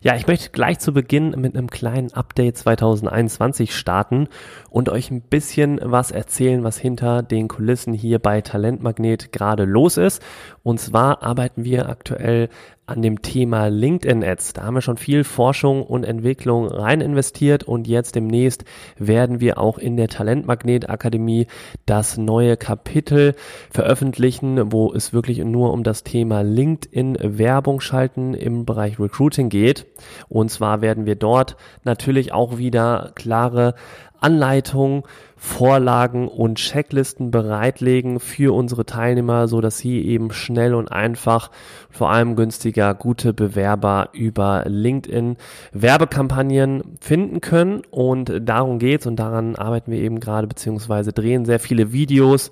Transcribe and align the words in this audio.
Ja, 0.00 0.14
ich 0.14 0.28
möchte 0.28 0.50
gleich 0.50 0.78
zu 0.78 0.92
Beginn 0.92 1.30
mit 1.30 1.56
einem 1.56 1.70
kleinen 1.70 2.12
Update 2.12 2.56
2021 2.56 3.74
starten 3.74 4.28
und 4.70 4.88
euch 4.88 5.10
ein 5.10 5.22
bisschen 5.22 5.80
was 5.82 6.12
erzählen, 6.12 6.62
was 6.62 6.78
hinter 6.78 7.22
den 7.22 7.48
Kulissen 7.48 7.94
hier 7.94 8.20
bei 8.20 8.40
Talentmagnet 8.40 9.32
gerade 9.32 9.64
los 9.64 9.96
ist. 9.96 10.22
Und 10.62 10.78
zwar 10.78 11.24
arbeiten 11.24 11.64
wir 11.64 11.88
aktuell 11.88 12.48
an 12.88 13.02
dem 13.02 13.20
Thema 13.22 13.68
LinkedIn 13.68 14.24
Ads. 14.24 14.54
Da 14.54 14.62
haben 14.62 14.74
wir 14.74 14.80
schon 14.80 14.96
viel 14.96 15.22
Forschung 15.22 15.82
und 15.82 16.04
Entwicklung 16.04 16.66
rein 16.66 17.00
investiert 17.00 17.62
und 17.64 17.86
jetzt 17.86 18.14
demnächst 18.14 18.64
werden 18.96 19.40
wir 19.40 19.58
auch 19.58 19.78
in 19.78 19.96
der 19.96 20.08
Talentmagnet 20.08 20.88
Akademie 20.88 21.46
das 21.86 22.16
neue 22.16 22.56
Kapitel 22.56 23.34
veröffentlichen, 23.70 24.72
wo 24.72 24.92
es 24.92 25.12
wirklich 25.12 25.38
nur 25.44 25.72
um 25.72 25.82
das 25.82 26.02
Thema 26.02 26.42
LinkedIn 26.42 27.18
Werbung 27.20 27.80
schalten 27.80 28.32
im 28.32 28.64
Bereich 28.64 28.98
Recruiting 28.98 29.50
geht. 29.50 29.86
Und 30.28 30.50
zwar 30.50 30.80
werden 30.80 31.06
wir 31.06 31.16
dort 31.16 31.56
natürlich 31.84 32.32
auch 32.32 32.58
wieder 32.58 33.12
klare 33.14 33.74
Anleitungen, 34.20 35.04
Vorlagen 35.36 36.26
und 36.26 36.56
Checklisten 36.56 37.30
bereitlegen 37.30 38.18
für 38.18 38.52
unsere 38.52 38.84
Teilnehmer, 38.84 39.46
so 39.46 39.60
dass 39.60 39.78
sie 39.78 40.04
eben 40.04 40.32
schnell 40.32 40.74
und 40.74 40.90
einfach, 40.90 41.52
vor 41.90 42.10
allem 42.10 42.34
günstiger, 42.34 42.94
gute 42.94 43.32
Bewerber 43.32 44.08
über 44.12 44.64
LinkedIn 44.66 45.36
Werbekampagnen 45.72 46.96
finden 47.00 47.40
können. 47.40 47.82
Und 47.90 48.32
darum 48.42 48.80
geht's 48.80 49.06
und 49.06 49.16
daran 49.16 49.54
arbeiten 49.54 49.92
wir 49.92 50.00
eben 50.00 50.18
gerade 50.18 50.48
beziehungsweise 50.48 51.12
drehen 51.12 51.44
sehr 51.44 51.60
viele 51.60 51.92
Videos, 51.92 52.50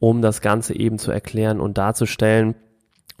um 0.00 0.20
das 0.20 0.40
Ganze 0.40 0.74
eben 0.76 0.98
zu 0.98 1.12
erklären 1.12 1.60
und 1.60 1.78
darzustellen. 1.78 2.56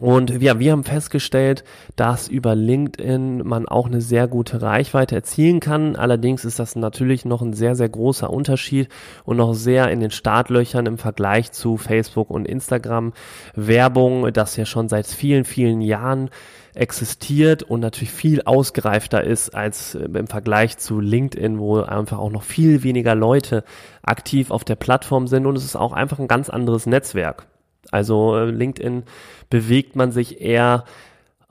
Und 0.00 0.42
ja, 0.42 0.58
wir 0.58 0.72
haben 0.72 0.82
festgestellt, 0.82 1.62
dass 1.94 2.26
über 2.26 2.56
LinkedIn 2.56 3.46
man 3.46 3.68
auch 3.68 3.86
eine 3.86 4.00
sehr 4.00 4.26
gute 4.26 4.60
Reichweite 4.60 5.14
erzielen 5.14 5.60
kann. 5.60 5.94
Allerdings 5.94 6.44
ist 6.44 6.58
das 6.58 6.74
natürlich 6.74 7.24
noch 7.24 7.42
ein 7.42 7.52
sehr, 7.52 7.76
sehr 7.76 7.88
großer 7.88 8.28
Unterschied 8.28 8.88
und 9.24 9.36
noch 9.36 9.54
sehr 9.54 9.90
in 9.92 10.00
den 10.00 10.10
Startlöchern 10.10 10.86
im 10.86 10.98
Vergleich 10.98 11.52
zu 11.52 11.76
Facebook 11.76 12.30
und 12.30 12.44
Instagram 12.44 13.12
Werbung, 13.54 14.32
das 14.32 14.56
ja 14.56 14.66
schon 14.66 14.88
seit 14.88 15.06
vielen, 15.06 15.44
vielen 15.44 15.80
Jahren 15.80 16.30
existiert 16.74 17.62
und 17.62 17.78
natürlich 17.78 18.10
viel 18.10 18.42
ausgereifter 18.42 19.22
ist 19.22 19.54
als 19.54 19.94
äh, 19.94 20.06
im 20.06 20.26
Vergleich 20.26 20.76
zu 20.76 20.98
LinkedIn, 20.98 21.60
wo 21.60 21.80
einfach 21.80 22.18
auch 22.18 22.32
noch 22.32 22.42
viel 22.42 22.82
weniger 22.82 23.14
Leute 23.14 23.62
aktiv 24.02 24.50
auf 24.50 24.64
der 24.64 24.74
Plattform 24.74 25.28
sind 25.28 25.46
und 25.46 25.56
es 25.56 25.64
ist 25.64 25.76
auch 25.76 25.92
einfach 25.92 26.18
ein 26.18 26.26
ganz 26.26 26.50
anderes 26.50 26.86
Netzwerk. 26.86 27.46
Also 27.90 28.36
äh, 28.36 28.50
LinkedIn 28.50 29.04
bewegt 29.50 29.96
man 29.96 30.12
sich 30.12 30.40
eher 30.40 30.84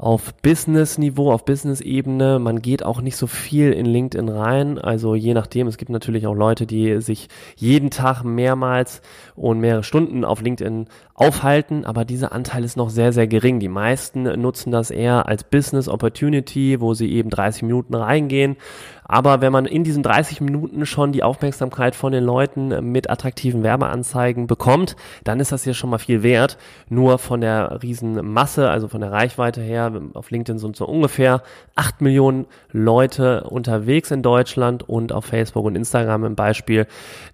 auf 0.03 0.34
Business-Niveau, 0.42 1.31
auf 1.31 1.45
Business-Ebene. 1.45 2.38
Man 2.40 2.62
geht 2.62 2.84
auch 2.84 3.00
nicht 3.00 3.16
so 3.16 3.25
viel 3.25 3.72
in 3.72 3.86
LinkedIn 3.86 4.28
rein. 4.28 4.78
Also 4.78 5.16
je 5.16 5.34
nachdem, 5.34 5.67
es 5.67 5.78
gibt 5.78 5.90
natürlich 5.90 6.28
auch 6.28 6.34
Leute, 6.34 6.66
die 6.66 7.00
sich 7.00 7.30
jeden 7.56 7.90
Tag 7.90 8.23
mehrmals 8.23 9.02
und 9.36 9.59
mehrere 9.59 9.84
Stunden 9.84 10.25
auf 10.25 10.42
LinkedIn 10.42 10.88
aufhalten, 11.13 11.85
aber 11.85 12.06
dieser 12.06 12.31
Anteil 12.34 12.63
ist 12.63 12.75
noch 12.75 12.90
sehr, 12.90 13.13
sehr 13.13 13.28
gering. 13.28 13.59
Die 13.59 13.69
meisten 13.69 14.24
nutzen 14.41 14.72
das 14.72 14.90
eher 14.90 15.28
als 15.28 15.44
Business 15.44 15.88
Opportunity, 15.88 16.81
wo 16.81 16.96
sie 16.96 17.12
eben 17.12 17.29
30 17.29 17.63
Minuten 17.63 17.94
reingehen. 17.94 18.58
Aber 19.06 19.41
wenn 19.41 19.52
man 19.52 19.66
in 19.66 19.84
diesen 19.84 20.03
30 20.03 20.41
Minuten 20.41 20.86
schon 20.86 21.12
die 21.12 21.24
Aufmerksamkeit 21.24 21.96
von 21.96 22.12
den 22.12 22.24
Leuten 22.24 22.91
mit 22.91 23.09
attraktiven 23.09 23.64
Werbeanzeigen 23.64 24.47
bekommt, 24.47 24.96
dann 25.24 25.40
ist 25.40 25.52
das 25.52 25.66
ja 25.66 25.74
schon 25.74 25.90
mal 25.90 25.97
viel 25.97 26.24
wert. 26.24 26.58
Nur 26.90 27.18
von 27.18 27.41
der 27.41 27.81
riesen 27.84 28.34
Masse, 28.34 28.69
also 28.69 28.88
von 28.88 29.02
der 29.02 29.12
Reichweite 29.12 29.62
her, 29.62 29.91
auf 30.14 30.31
LinkedIn 30.31 30.59
sind 30.59 30.75
so 30.75 30.86
ungefähr 30.86 31.44
8 31.75 32.02
Millionen 32.02 32.46
Leute 32.72 33.44
unterwegs 33.44 34.12
in 34.12 34.22
Deutschland 34.22 34.88
und 34.88 35.12
auf 35.12 35.25
Facebook 35.25 35.66
und 35.66 35.75
Instagram 35.75 36.25
im 36.25 36.35
Beispiel, 36.35 36.88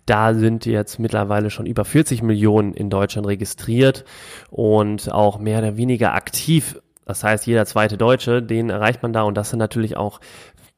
da 0.05 0.33
sind 0.33 0.65
jetzt 0.65 0.99
mittlerweile 0.99 1.49
schon 1.49 1.65
über 1.65 1.85
40 1.85 2.23
Millionen 2.23 2.73
in 2.73 2.89
Deutschland 2.89 3.27
registriert 3.27 4.05
und 4.49 5.11
auch 5.11 5.39
mehr 5.39 5.59
oder 5.59 5.77
weniger 5.77 6.13
aktiv. 6.13 6.81
Das 7.05 7.23
heißt, 7.23 7.47
jeder 7.47 7.65
zweite 7.65 7.97
Deutsche, 7.97 8.43
den 8.43 8.69
erreicht 8.69 9.01
man 9.01 9.13
da 9.13 9.23
und 9.23 9.35
das 9.35 9.49
sind 9.49 9.57
natürlich 9.57 9.97
auch 9.97 10.19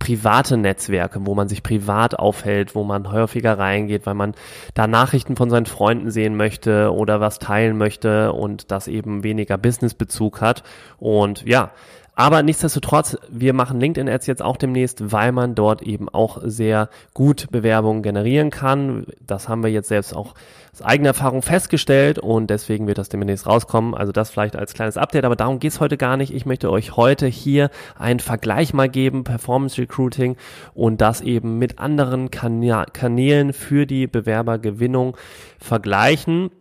private 0.01 0.57
Netzwerke, 0.57 1.19
wo 1.27 1.35
man 1.35 1.47
sich 1.47 1.61
privat 1.61 2.17
aufhält, 2.17 2.73
wo 2.73 2.83
man 2.83 3.11
häufiger 3.11 3.59
reingeht, 3.59 4.07
weil 4.07 4.15
man 4.15 4.33
da 4.73 4.87
Nachrichten 4.87 5.35
von 5.35 5.51
seinen 5.51 5.67
Freunden 5.67 6.09
sehen 6.09 6.35
möchte 6.35 6.91
oder 6.91 7.21
was 7.21 7.37
teilen 7.37 7.77
möchte 7.77 8.33
und 8.33 8.71
das 8.71 8.87
eben 8.87 9.23
weniger 9.23 9.59
Businessbezug 9.59 10.41
hat. 10.41 10.63
Und 10.97 11.43
ja, 11.45 11.69
aber 12.13 12.43
nichtsdestotrotz, 12.43 13.17
wir 13.29 13.53
machen 13.53 13.79
LinkedIn-Ads 13.79 14.27
jetzt 14.27 14.41
auch 14.41 14.57
demnächst, 14.57 15.11
weil 15.11 15.31
man 15.31 15.55
dort 15.55 15.81
eben 15.81 16.09
auch 16.09 16.39
sehr 16.43 16.89
gut 17.13 17.47
Bewerbungen 17.51 18.03
generieren 18.03 18.49
kann. 18.49 19.05
Das 19.25 19.47
haben 19.47 19.63
wir 19.63 19.71
jetzt 19.71 19.87
selbst 19.87 20.15
auch 20.15 20.35
aus 20.73 20.81
eigener 20.81 21.09
Erfahrung 21.09 21.41
festgestellt 21.41 22.19
und 22.19 22.49
deswegen 22.49 22.87
wird 22.87 22.97
das 22.97 23.09
demnächst 23.09 23.47
rauskommen. 23.47 23.93
Also 23.93 24.11
das 24.11 24.29
vielleicht 24.29 24.55
als 24.55 24.73
kleines 24.73 24.97
Update, 24.97 25.25
aber 25.25 25.35
darum 25.35 25.59
geht's 25.59 25.79
heute 25.79 25.97
gar 25.97 26.17
nicht. 26.17 26.33
Ich 26.33 26.45
möchte 26.45 26.69
euch 26.69 26.97
heute 26.97 27.27
hier 27.27 27.69
einen 27.97 28.19
Vergleich 28.19 28.73
mal 28.73 28.89
geben, 28.89 29.23
Performance 29.23 29.81
Recruiting 29.81 30.35
und 30.73 31.01
das 31.01 31.21
eben 31.21 31.59
mit 31.59 31.79
anderen 31.79 32.29
Kanälen 32.29 33.53
für 33.53 33.85
die 33.85 34.07
Bewerbergewinnung 34.07 35.17
vergleichen. 35.59 36.51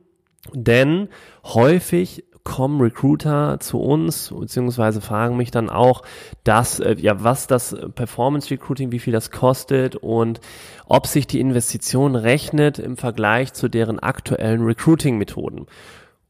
Denn 0.54 1.08
häufig 1.44 2.24
kommen 2.44 2.80
Recruiter 2.80 3.58
zu 3.60 3.80
uns, 3.80 4.32
beziehungsweise 4.36 5.00
fragen 5.00 5.36
mich 5.36 5.50
dann 5.50 5.68
auch, 5.68 6.02
dass, 6.44 6.80
äh, 6.80 6.96
ja, 6.98 7.22
was 7.22 7.46
das 7.46 7.76
Performance 7.94 8.50
Recruiting, 8.50 8.92
wie 8.92 8.98
viel 8.98 9.12
das 9.12 9.30
kostet 9.30 9.96
und 9.96 10.40
ob 10.86 11.06
sich 11.06 11.26
die 11.26 11.40
Investition 11.40 12.16
rechnet 12.16 12.78
im 12.78 12.96
Vergleich 12.96 13.52
zu 13.52 13.68
deren 13.68 13.98
aktuellen 13.98 14.62
Recruiting-Methoden. 14.62 15.66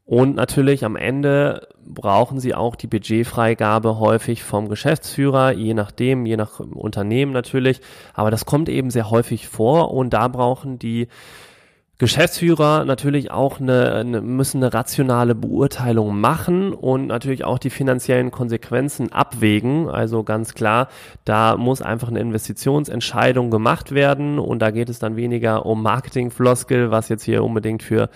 Und 0.05 0.35
natürlich 0.35 0.83
am 0.83 0.97
Ende 0.97 1.69
brauchen 1.85 2.41
sie 2.41 2.53
auch 2.53 2.75
die 2.75 2.87
Budgetfreigabe 2.87 3.97
häufig 3.97 4.43
vom 4.43 4.67
Geschäftsführer, 4.67 5.53
je 5.53 5.73
nachdem, 5.73 6.25
je 6.25 6.35
nach 6.35 6.59
Unternehmen 6.59 7.31
natürlich. 7.31 7.79
Aber 8.13 8.29
das 8.29 8.45
kommt 8.45 8.67
eben 8.67 8.89
sehr 8.89 9.09
häufig 9.09 9.47
vor 9.47 9.93
und 9.93 10.11
da 10.11 10.27
brauchen 10.27 10.79
die 10.79 11.07
Geschäftsführer 12.01 12.83
natürlich 12.83 13.29
auch 13.29 13.59
eine, 13.59 13.93
eine, 13.93 14.21
müssen 14.21 14.57
eine 14.57 14.73
rationale 14.73 15.35
Beurteilung 15.35 16.19
machen 16.19 16.73
und 16.73 17.05
natürlich 17.05 17.43
auch 17.43 17.59
die 17.59 17.69
finanziellen 17.69 18.31
Konsequenzen 18.31 19.11
abwägen. 19.11 19.87
Also 19.87 20.23
ganz 20.23 20.55
klar, 20.55 20.87
da 21.25 21.57
muss 21.57 21.83
einfach 21.83 22.07
eine 22.07 22.19
Investitionsentscheidung 22.19 23.51
gemacht 23.51 23.91
werden 23.91 24.39
und 24.39 24.63
da 24.63 24.71
geht 24.71 24.89
es 24.89 24.97
dann 24.97 25.15
weniger 25.15 25.67
um 25.67 25.83
Marketingfloskel, 25.83 26.89
was 26.89 27.07
jetzt 27.07 27.23
hier 27.23 27.43
unbedingt 27.43 27.83
für 27.83 28.09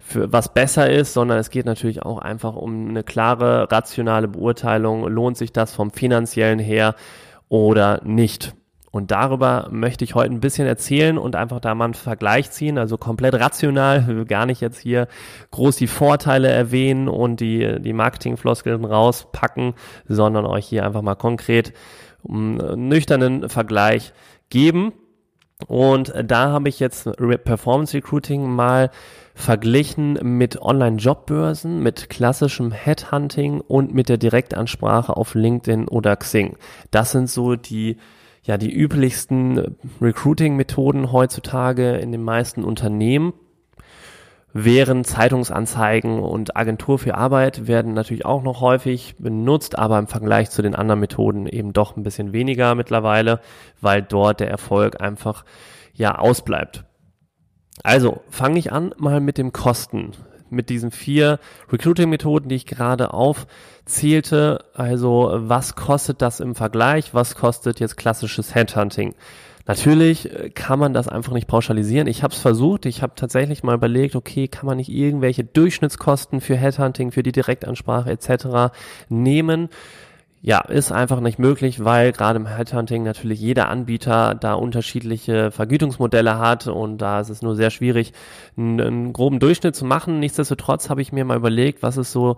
für 0.00 0.32
was 0.32 0.52
besser 0.52 0.90
ist, 0.90 1.12
sondern 1.12 1.38
es 1.38 1.50
geht 1.50 1.66
natürlich 1.66 2.02
auch 2.02 2.18
einfach 2.18 2.56
um 2.56 2.88
eine 2.88 3.04
klare, 3.04 3.70
rationale 3.70 4.26
Beurteilung. 4.26 5.06
Lohnt 5.06 5.36
sich 5.36 5.52
das 5.52 5.72
vom 5.72 5.92
finanziellen 5.92 6.58
her 6.58 6.96
oder 7.48 8.00
nicht? 8.02 8.54
Und 8.98 9.12
darüber 9.12 9.68
möchte 9.70 10.02
ich 10.02 10.16
heute 10.16 10.34
ein 10.34 10.40
bisschen 10.40 10.66
erzählen 10.66 11.18
und 11.18 11.36
einfach 11.36 11.60
da 11.60 11.72
mal 11.76 11.84
einen 11.84 11.94
Vergleich 11.94 12.50
ziehen, 12.50 12.78
also 12.78 12.98
komplett 12.98 13.32
rational, 13.34 14.24
gar 14.28 14.44
nicht 14.44 14.60
jetzt 14.60 14.80
hier 14.80 15.06
groß 15.52 15.76
die 15.76 15.86
Vorteile 15.86 16.48
erwähnen 16.48 17.06
und 17.06 17.38
die, 17.38 17.80
die 17.80 17.92
Marketingfloskeln 17.92 18.84
rauspacken, 18.84 19.74
sondern 20.08 20.46
euch 20.46 20.66
hier 20.66 20.84
einfach 20.84 21.02
mal 21.02 21.14
konkret 21.14 21.72
einen 22.28 22.88
nüchternen 22.88 23.48
Vergleich 23.48 24.12
geben. 24.50 24.92
Und 25.68 26.12
da 26.20 26.50
habe 26.50 26.68
ich 26.68 26.80
jetzt 26.80 27.08
Performance 27.44 27.96
Recruiting 27.96 28.50
mal 28.50 28.90
verglichen 29.36 30.18
mit 30.36 30.60
Online-Jobbörsen, 30.60 31.84
mit 31.84 32.10
klassischem 32.10 32.72
Headhunting 32.72 33.60
und 33.60 33.94
mit 33.94 34.08
der 34.08 34.18
Direktansprache 34.18 35.16
auf 35.16 35.36
LinkedIn 35.36 35.86
oder 35.86 36.16
Xing. 36.16 36.56
Das 36.90 37.12
sind 37.12 37.30
so 37.30 37.54
die 37.54 37.98
ja 38.48 38.56
die 38.56 38.72
üblichsten 38.72 39.76
Recruiting-Methoden 40.00 41.12
heutzutage 41.12 41.96
in 41.98 42.10
den 42.10 42.24
meisten 42.24 42.64
Unternehmen. 42.64 43.34
während 44.54 45.06
Zeitungsanzeigen 45.06 46.20
und 46.20 46.56
Agentur 46.56 46.98
für 46.98 47.14
Arbeit 47.14 47.68
werden 47.68 47.92
natürlich 47.92 48.24
auch 48.24 48.42
noch 48.42 48.62
häufig 48.62 49.14
benutzt, 49.18 49.78
aber 49.78 49.98
im 49.98 50.06
Vergleich 50.06 50.50
zu 50.50 50.62
den 50.62 50.74
anderen 50.74 51.00
Methoden 51.00 51.46
eben 51.46 51.74
doch 51.74 51.96
ein 51.96 52.02
bisschen 52.02 52.32
weniger 52.32 52.74
mittlerweile, 52.74 53.40
weil 53.82 54.00
dort 54.02 54.40
der 54.40 54.48
Erfolg 54.48 55.02
einfach 55.02 55.44
ja 55.92 56.16
ausbleibt. 56.18 56.86
Also 57.84 58.22
fange 58.30 58.58
ich 58.58 58.72
an 58.72 58.94
mal 58.96 59.20
mit 59.20 59.36
dem 59.36 59.52
Kosten 59.52 60.12
mit 60.50 60.70
diesen 60.70 60.90
vier 60.90 61.38
Recruiting-Methoden, 61.72 62.48
die 62.48 62.56
ich 62.56 62.66
gerade 62.66 63.12
aufzählte. 63.12 64.64
Also 64.74 65.32
was 65.34 65.76
kostet 65.76 66.22
das 66.22 66.40
im 66.40 66.54
Vergleich? 66.54 67.14
Was 67.14 67.34
kostet 67.34 67.80
jetzt 67.80 67.96
klassisches 67.96 68.54
Headhunting? 68.54 69.14
Natürlich 69.68 70.32
äh, 70.32 70.48
kann 70.48 70.78
man 70.78 70.94
das 70.94 71.08
einfach 71.08 71.34
nicht 71.34 71.46
pauschalisieren. 71.46 72.08
Ich 72.08 72.22
habe 72.22 72.34
es 72.34 72.40
versucht. 72.40 72.86
Ich 72.86 73.02
habe 73.02 73.12
tatsächlich 73.14 73.62
mal 73.62 73.74
überlegt, 73.74 74.16
okay, 74.16 74.48
kann 74.48 74.66
man 74.66 74.78
nicht 74.78 74.90
irgendwelche 74.90 75.44
Durchschnittskosten 75.44 76.40
für 76.40 76.56
Headhunting, 76.56 77.12
für 77.12 77.22
die 77.22 77.32
Direktansprache 77.32 78.10
etc. 78.10 78.74
nehmen? 79.10 79.68
Ja, 80.40 80.60
ist 80.60 80.92
einfach 80.92 81.18
nicht 81.18 81.40
möglich, 81.40 81.84
weil 81.84 82.12
gerade 82.12 82.38
im 82.38 82.46
Headhunting 82.46 83.02
natürlich 83.02 83.40
jeder 83.40 83.68
Anbieter 83.68 84.36
da 84.36 84.54
unterschiedliche 84.54 85.50
Vergütungsmodelle 85.50 86.38
hat 86.38 86.68
und 86.68 86.98
da 86.98 87.18
ist 87.20 87.28
es 87.28 87.42
nur 87.42 87.56
sehr 87.56 87.70
schwierig, 87.70 88.12
einen, 88.56 88.80
einen 88.80 89.12
groben 89.12 89.40
Durchschnitt 89.40 89.74
zu 89.74 89.84
machen. 89.84 90.20
Nichtsdestotrotz 90.20 90.90
habe 90.90 91.02
ich 91.02 91.10
mir 91.12 91.24
mal 91.24 91.36
überlegt, 91.36 91.82
was 91.82 91.96
ist 91.96 92.12
so, 92.12 92.36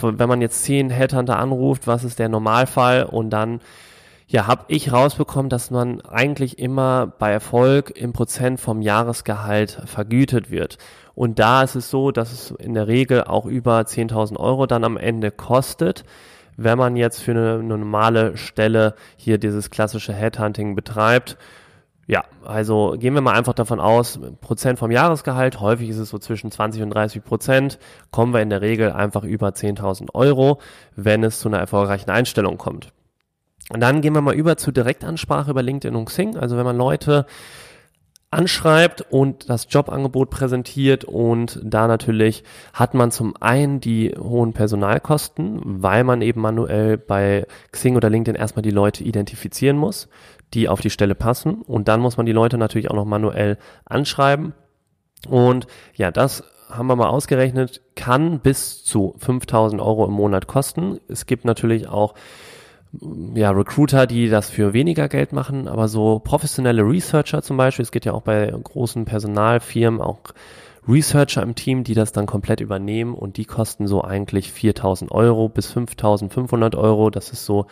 wenn 0.00 0.28
man 0.28 0.40
jetzt 0.40 0.62
zehn 0.62 0.88
Headhunter 0.88 1.36
anruft, 1.36 1.88
was 1.88 2.04
ist 2.04 2.20
der 2.20 2.28
Normalfall 2.28 3.04
und 3.04 3.30
dann 3.30 3.60
ja, 4.28 4.46
habe 4.46 4.66
ich 4.68 4.92
rausbekommen, 4.92 5.50
dass 5.50 5.72
man 5.72 6.00
eigentlich 6.02 6.60
immer 6.60 7.08
bei 7.18 7.32
Erfolg 7.32 7.90
im 7.90 8.12
Prozent 8.12 8.60
vom 8.60 8.80
Jahresgehalt 8.82 9.82
vergütet 9.86 10.52
wird. 10.52 10.78
Und 11.14 11.40
da 11.40 11.64
ist 11.64 11.74
es 11.74 11.90
so, 11.90 12.12
dass 12.12 12.32
es 12.32 12.52
in 12.52 12.74
der 12.74 12.86
Regel 12.86 13.24
auch 13.24 13.46
über 13.46 13.80
10.000 13.80 14.38
Euro 14.38 14.66
dann 14.66 14.84
am 14.84 14.96
Ende 14.96 15.32
kostet 15.32 16.04
wenn 16.56 16.78
man 16.78 16.96
jetzt 16.96 17.20
für 17.20 17.32
eine, 17.32 17.54
eine 17.54 17.78
normale 17.78 18.36
Stelle 18.36 18.94
hier 19.16 19.38
dieses 19.38 19.70
klassische 19.70 20.12
Headhunting 20.12 20.74
betreibt. 20.74 21.36
Ja, 22.06 22.24
also 22.44 22.96
gehen 22.98 23.14
wir 23.14 23.20
mal 23.20 23.34
einfach 23.34 23.54
davon 23.54 23.80
aus, 23.80 24.18
Prozent 24.40 24.78
vom 24.78 24.90
Jahresgehalt, 24.90 25.60
häufig 25.60 25.88
ist 25.88 25.98
es 25.98 26.10
so 26.10 26.18
zwischen 26.18 26.50
20 26.50 26.82
und 26.82 26.90
30 26.90 27.24
Prozent, 27.24 27.78
kommen 28.10 28.34
wir 28.34 28.42
in 28.42 28.50
der 28.50 28.60
Regel 28.60 28.92
einfach 28.92 29.22
über 29.22 29.48
10.000 29.48 30.14
Euro, 30.14 30.58
wenn 30.96 31.22
es 31.22 31.38
zu 31.38 31.48
einer 31.48 31.58
erfolgreichen 31.58 32.10
Einstellung 32.10 32.58
kommt. 32.58 32.92
Und 33.70 33.80
dann 33.80 34.00
gehen 34.00 34.14
wir 34.14 34.20
mal 34.20 34.34
über 34.34 34.56
zur 34.56 34.72
Direktansprache 34.72 35.50
über 35.50 35.62
LinkedIn 35.62 35.96
und 35.96 36.06
Xing. 36.06 36.36
Also 36.36 36.56
wenn 36.56 36.64
man 36.64 36.76
Leute 36.76 37.26
anschreibt 38.32 39.02
und 39.10 39.48
das 39.50 39.66
Jobangebot 39.68 40.30
präsentiert. 40.30 41.04
Und 41.04 41.60
da 41.62 41.86
natürlich 41.86 42.42
hat 42.72 42.94
man 42.94 43.10
zum 43.10 43.34
einen 43.40 43.80
die 43.80 44.14
hohen 44.18 44.54
Personalkosten, 44.54 45.60
weil 45.64 46.02
man 46.02 46.22
eben 46.22 46.40
manuell 46.40 46.96
bei 46.96 47.46
Xing 47.70 47.96
oder 47.96 48.10
LinkedIn 48.10 48.40
erstmal 48.40 48.62
die 48.62 48.70
Leute 48.70 49.04
identifizieren 49.04 49.76
muss, 49.76 50.08
die 50.54 50.68
auf 50.68 50.80
die 50.80 50.90
Stelle 50.90 51.14
passen. 51.14 51.62
Und 51.62 51.88
dann 51.88 52.00
muss 52.00 52.16
man 52.16 52.26
die 52.26 52.32
Leute 52.32 52.58
natürlich 52.58 52.90
auch 52.90 52.96
noch 52.96 53.04
manuell 53.04 53.58
anschreiben. 53.84 54.54
Und 55.28 55.66
ja, 55.94 56.10
das 56.10 56.42
haben 56.70 56.86
wir 56.86 56.96
mal 56.96 57.08
ausgerechnet, 57.08 57.82
kann 57.96 58.40
bis 58.40 58.82
zu 58.82 59.14
5000 59.18 59.80
Euro 59.80 60.06
im 60.06 60.12
Monat 60.12 60.46
kosten. 60.46 60.98
Es 61.06 61.26
gibt 61.26 61.44
natürlich 61.44 61.86
auch 61.86 62.14
ja, 63.34 63.50
Recruiter, 63.50 64.06
die 64.06 64.28
das 64.28 64.50
für 64.50 64.72
weniger 64.72 65.08
Geld 65.08 65.32
machen, 65.32 65.66
aber 65.66 65.88
so 65.88 66.18
professionelle 66.18 66.82
Researcher 66.82 67.42
zum 67.42 67.56
Beispiel, 67.56 67.82
es 67.82 67.90
geht 67.90 68.04
ja 68.04 68.12
auch 68.12 68.22
bei 68.22 68.46
großen 68.46 69.04
Personalfirmen 69.04 70.00
auch 70.00 70.20
Researcher 70.86 71.42
im 71.42 71.54
Team, 71.54 71.84
die 71.84 71.94
das 71.94 72.10
dann 72.10 72.26
komplett 72.26 72.60
übernehmen 72.60 73.14
und 73.14 73.36
die 73.36 73.44
kosten 73.44 73.86
so 73.86 74.02
eigentlich 74.02 74.50
4000 74.50 75.12
Euro 75.12 75.48
bis 75.48 75.70
5500 75.70 76.74
Euro. 76.74 77.10
Das 77.10 77.30
ist 77.30 77.46
so 77.46 77.66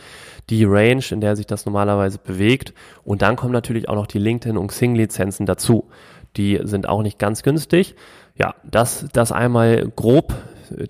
die 0.49 0.64
Range, 0.64 1.02
in 1.11 1.20
der 1.20 1.34
sich 1.34 1.46
das 1.46 1.67
normalerweise 1.67 2.19
bewegt. 2.19 2.72
Und 3.02 3.22
dann 3.22 3.34
kommen 3.34 3.52
natürlich 3.52 3.88
auch 3.88 3.96
noch 3.96 4.06
die 4.06 4.20
LinkedIn 4.20 4.56
und 4.56 4.69
Xing 4.69 4.94
Lizenzen 4.94 5.44
dazu. 5.44 5.88
Die 6.37 6.61
sind 6.62 6.88
auch 6.88 7.02
nicht 7.02 7.19
ganz 7.19 7.43
günstig. 7.43 7.96
Ja, 8.37 8.55
das, 8.62 9.06
das 9.12 9.32
einmal 9.32 9.90
grob 9.96 10.32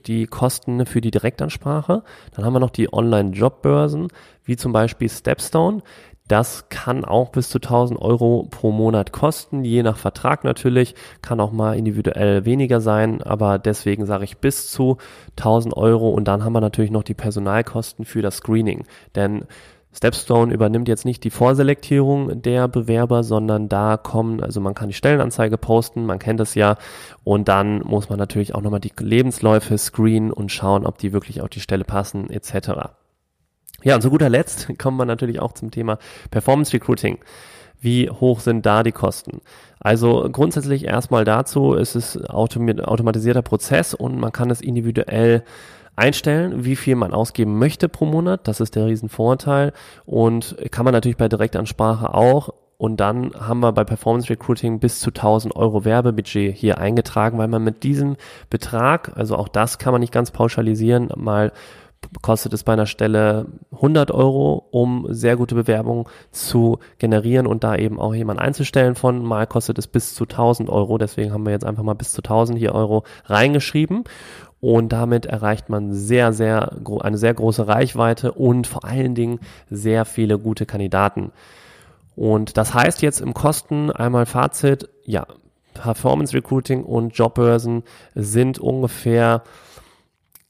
die 0.06 0.26
Kosten 0.26 0.86
für 0.86 1.00
die 1.00 1.10
Direktansprache. 1.10 2.02
Dann 2.34 2.44
haben 2.44 2.52
wir 2.52 2.60
noch 2.60 2.70
die 2.70 2.92
Online-Jobbörsen, 2.92 4.08
wie 4.44 4.56
zum 4.56 4.72
Beispiel 4.72 5.08
Stepstone. 5.08 5.82
Das 6.30 6.68
kann 6.68 7.04
auch 7.04 7.30
bis 7.30 7.48
zu 7.48 7.58
1000 7.58 8.00
Euro 8.00 8.46
pro 8.48 8.70
Monat 8.70 9.10
kosten, 9.10 9.64
je 9.64 9.82
nach 9.82 9.96
Vertrag 9.96 10.44
natürlich, 10.44 10.94
kann 11.22 11.40
auch 11.40 11.50
mal 11.50 11.76
individuell 11.76 12.44
weniger 12.44 12.80
sein, 12.80 13.20
aber 13.20 13.58
deswegen 13.58 14.06
sage 14.06 14.22
ich 14.22 14.38
bis 14.38 14.70
zu 14.70 14.98
1000 15.30 15.76
Euro 15.76 16.10
und 16.10 16.28
dann 16.28 16.44
haben 16.44 16.52
wir 16.52 16.60
natürlich 16.60 16.92
noch 16.92 17.02
die 17.02 17.14
Personalkosten 17.14 18.04
für 18.04 18.22
das 18.22 18.36
Screening, 18.36 18.84
denn 19.16 19.44
Stepstone 19.92 20.54
übernimmt 20.54 20.88
jetzt 20.88 21.04
nicht 21.04 21.24
die 21.24 21.30
Vorselektierung 21.30 22.42
der 22.42 22.68
Bewerber, 22.68 23.24
sondern 23.24 23.68
da 23.68 23.96
kommen, 23.96 24.40
also 24.40 24.60
man 24.60 24.74
kann 24.74 24.88
die 24.88 24.94
Stellenanzeige 24.94 25.58
posten, 25.58 26.06
man 26.06 26.20
kennt 26.20 26.38
es 26.40 26.54
ja, 26.54 26.76
und 27.24 27.48
dann 27.48 27.80
muss 27.80 28.08
man 28.08 28.18
natürlich 28.18 28.54
auch 28.54 28.62
nochmal 28.62 28.80
die 28.80 28.92
Lebensläufe 28.98 29.76
screenen 29.76 30.32
und 30.32 30.52
schauen, 30.52 30.86
ob 30.86 30.98
die 30.98 31.12
wirklich 31.12 31.40
auf 31.40 31.48
die 31.48 31.60
Stelle 31.60 31.84
passen, 31.84 32.30
etc. 32.30 32.90
Ja, 33.82 33.96
und 33.96 34.02
zu 34.02 34.10
guter 34.10 34.28
Letzt 34.28 34.68
kommen 34.78 34.96
wir 34.96 35.06
natürlich 35.06 35.40
auch 35.40 35.52
zum 35.52 35.70
Thema 35.72 35.98
Performance 36.30 36.72
Recruiting. 36.72 37.18
Wie 37.80 38.10
hoch 38.10 38.40
sind 38.40 38.66
da 38.66 38.82
die 38.82 38.92
Kosten? 38.92 39.40
Also 39.80 40.28
grundsätzlich 40.30 40.84
erstmal 40.84 41.24
dazu, 41.24 41.74
es 41.74 41.96
ist 41.96 42.28
automatisierter 42.28 43.40
Prozess 43.40 43.94
und 43.94 44.20
man 44.20 44.32
kann 44.32 44.50
es 44.50 44.60
individuell 44.60 45.42
einstellen, 45.96 46.64
wie 46.64 46.76
viel 46.76 46.96
man 46.96 47.12
ausgeben 47.12 47.58
möchte 47.58 47.88
pro 47.88 48.06
Monat. 48.06 48.48
Das 48.48 48.60
ist 48.60 48.76
der 48.76 48.86
Riesenvorteil. 48.86 49.72
Und 50.04 50.56
kann 50.70 50.84
man 50.84 50.94
natürlich 50.94 51.16
bei 51.16 51.28
Direktansprache 51.28 52.14
auch. 52.14 52.54
Und 52.78 52.98
dann 52.98 53.32
haben 53.38 53.60
wir 53.60 53.72
bei 53.72 53.84
Performance 53.84 54.30
Recruiting 54.30 54.80
bis 54.80 55.00
zu 55.00 55.10
1000 55.10 55.54
Euro 55.54 55.84
Werbebudget 55.84 56.56
hier 56.56 56.78
eingetragen, 56.78 57.36
weil 57.36 57.48
man 57.48 57.62
mit 57.62 57.82
diesem 57.82 58.16
Betrag, 58.48 59.12
also 59.18 59.36
auch 59.36 59.48
das 59.48 59.78
kann 59.78 59.92
man 59.92 60.00
nicht 60.00 60.14
ganz 60.14 60.30
pauschalisieren, 60.30 61.10
mal 61.14 61.52
kostet 62.22 62.52
es 62.52 62.64
bei 62.64 62.72
einer 62.72 62.86
Stelle 62.86 63.46
100 63.72 64.10
Euro, 64.10 64.66
um 64.70 65.06
sehr 65.10 65.36
gute 65.36 65.54
Bewerbungen 65.54 66.06
zu 66.30 66.78
generieren 66.98 67.46
und 67.46 67.64
da 67.64 67.76
eben 67.76 68.00
auch 68.00 68.14
jemand 68.14 68.40
einzustellen 68.40 68.94
von. 68.94 69.22
Mal 69.22 69.46
kostet 69.46 69.78
es 69.78 69.86
bis 69.86 70.14
zu 70.14 70.24
1000 70.24 70.70
Euro. 70.70 70.98
Deswegen 70.98 71.32
haben 71.32 71.44
wir 71.44 71.52
jetzt 71.52 71.64
einfach 71.64 71.82
mal 71.82 71.94
bis 71.94 72.12
zu 72.12 72.22
1000 72.22 72.58
hier 72.58 72.74
Euro 72.74 73.04
reingeschrieben. 73.26 74.04
Und 74.60 74.90
damit 74.90 75.24
erreicht 75.26 75.70
man 75.70 75.92
sehr, 75.92 76.32
sehr, 76.32 76.76
eine 77.00 77.16
sehr 77.16 77.32
große 77.32 77.66
Reichweite 77.66 78.32
und 78.32 78.66
vor 78.66 78.84
allen 78.84 79.14
Dingen 79.14 79.40
sehr 79.70 80.04
viele 80.04 80.38
gute 80.38 80.66
Kandidaten. 80.66 81.32
Und 82.14 82.58
das 82.58 82.74
heißt 82.74 83.00
jetzt 83.00 83.20
im 83.20 83.32
Kosten 83.32 83.90
einmal 83.90 84.26
Fazit, 84.26 84.88
ja, 85.04 85.26
Performance 85.72 86.34
Recruiting 86.34 86.84
und 86.84 87.16
Jobbörsen 87.16 87.84
sind 88.14 88.58
ungefähr 88.58 89.42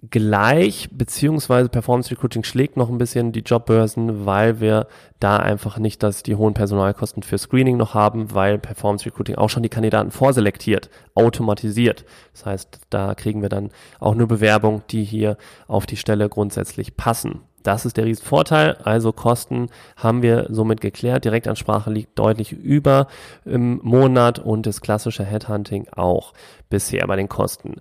gleich, 0.08 0.88
beziehungsweise 0.92 1.68
Performance 1.68 2.10
Recruiting 2.10 2.42
schlägt 2.42 2.76
noch 2.76 2.88
ein 2.88 2.98
bisschen 2.98 3.32
die 3.32 3.40
Jobbörsen, 3.40 4.24
weil 4.24 4.60
wir 4.60 4.86
da 5.18 5.36
einfach 5.36 5.78
nicht 5.78 6.02
dass 6.02 6.22
die 6.22 6.36
hohen 6.36 6.54
Personalkosten 6.54 7.22
für 7.22 7.36
Screening 7.36 7.76
noch 7.76 7.92
haben, 7.92 8.32
weil 8.32 8.58
Performance 8.58 9.04
Recruiting 9.04 9.36
auch 9.36 9.50
schon 9.50 9.62
die 9.62 9.68
Kandidaten 9.68 10.10
vorselektiert, 10.10 10.88
automatisiert. 11.14 12.06
Das 12.32 12.46
heißt, 12.46 12.80
da 12.88 13.14
kriegen 13.14 13.42
wir 13.42 13.50
dann 13.50 13.70
auch 13.98 14.14
nur 14.14 14.28
Bewerbungen, 14.28 14.82
die 14.90 15.04
hier 15.04 15.36
auf 15.68 15.84
die 15.84 15.96
Stelle 15.96 16.28
grundsätzlich 16.28 16.96
passen. 16.96 17.40
Das 17.62 17.84
ist 17.84 17.98
der 17.98 18.06
Riesenvorteil. 18.06 18.78
Also 18.84 19.12
Kosten 19.12 19.68
haben 19.96 20.22
wir 20.22 20.46
somit 20.48 20.80
geklärt. 20.80 21.26
Direktansprache 21.26 21.90
liegt 21.90 22.18
deutlich 22.18 22.52
über 22.52 23.06
im 23.44 23.80
Monat 23.82 24.38
und 24.38 24.64
das 24.66 24.80
klassische 24.80 25.24
Headhunting 25.24 25.88
auch 25.94 26.32
bisher 26.70 27.06
bei 27.06 27.16
den 27.16 27.28
Kosten. 27.28 27.76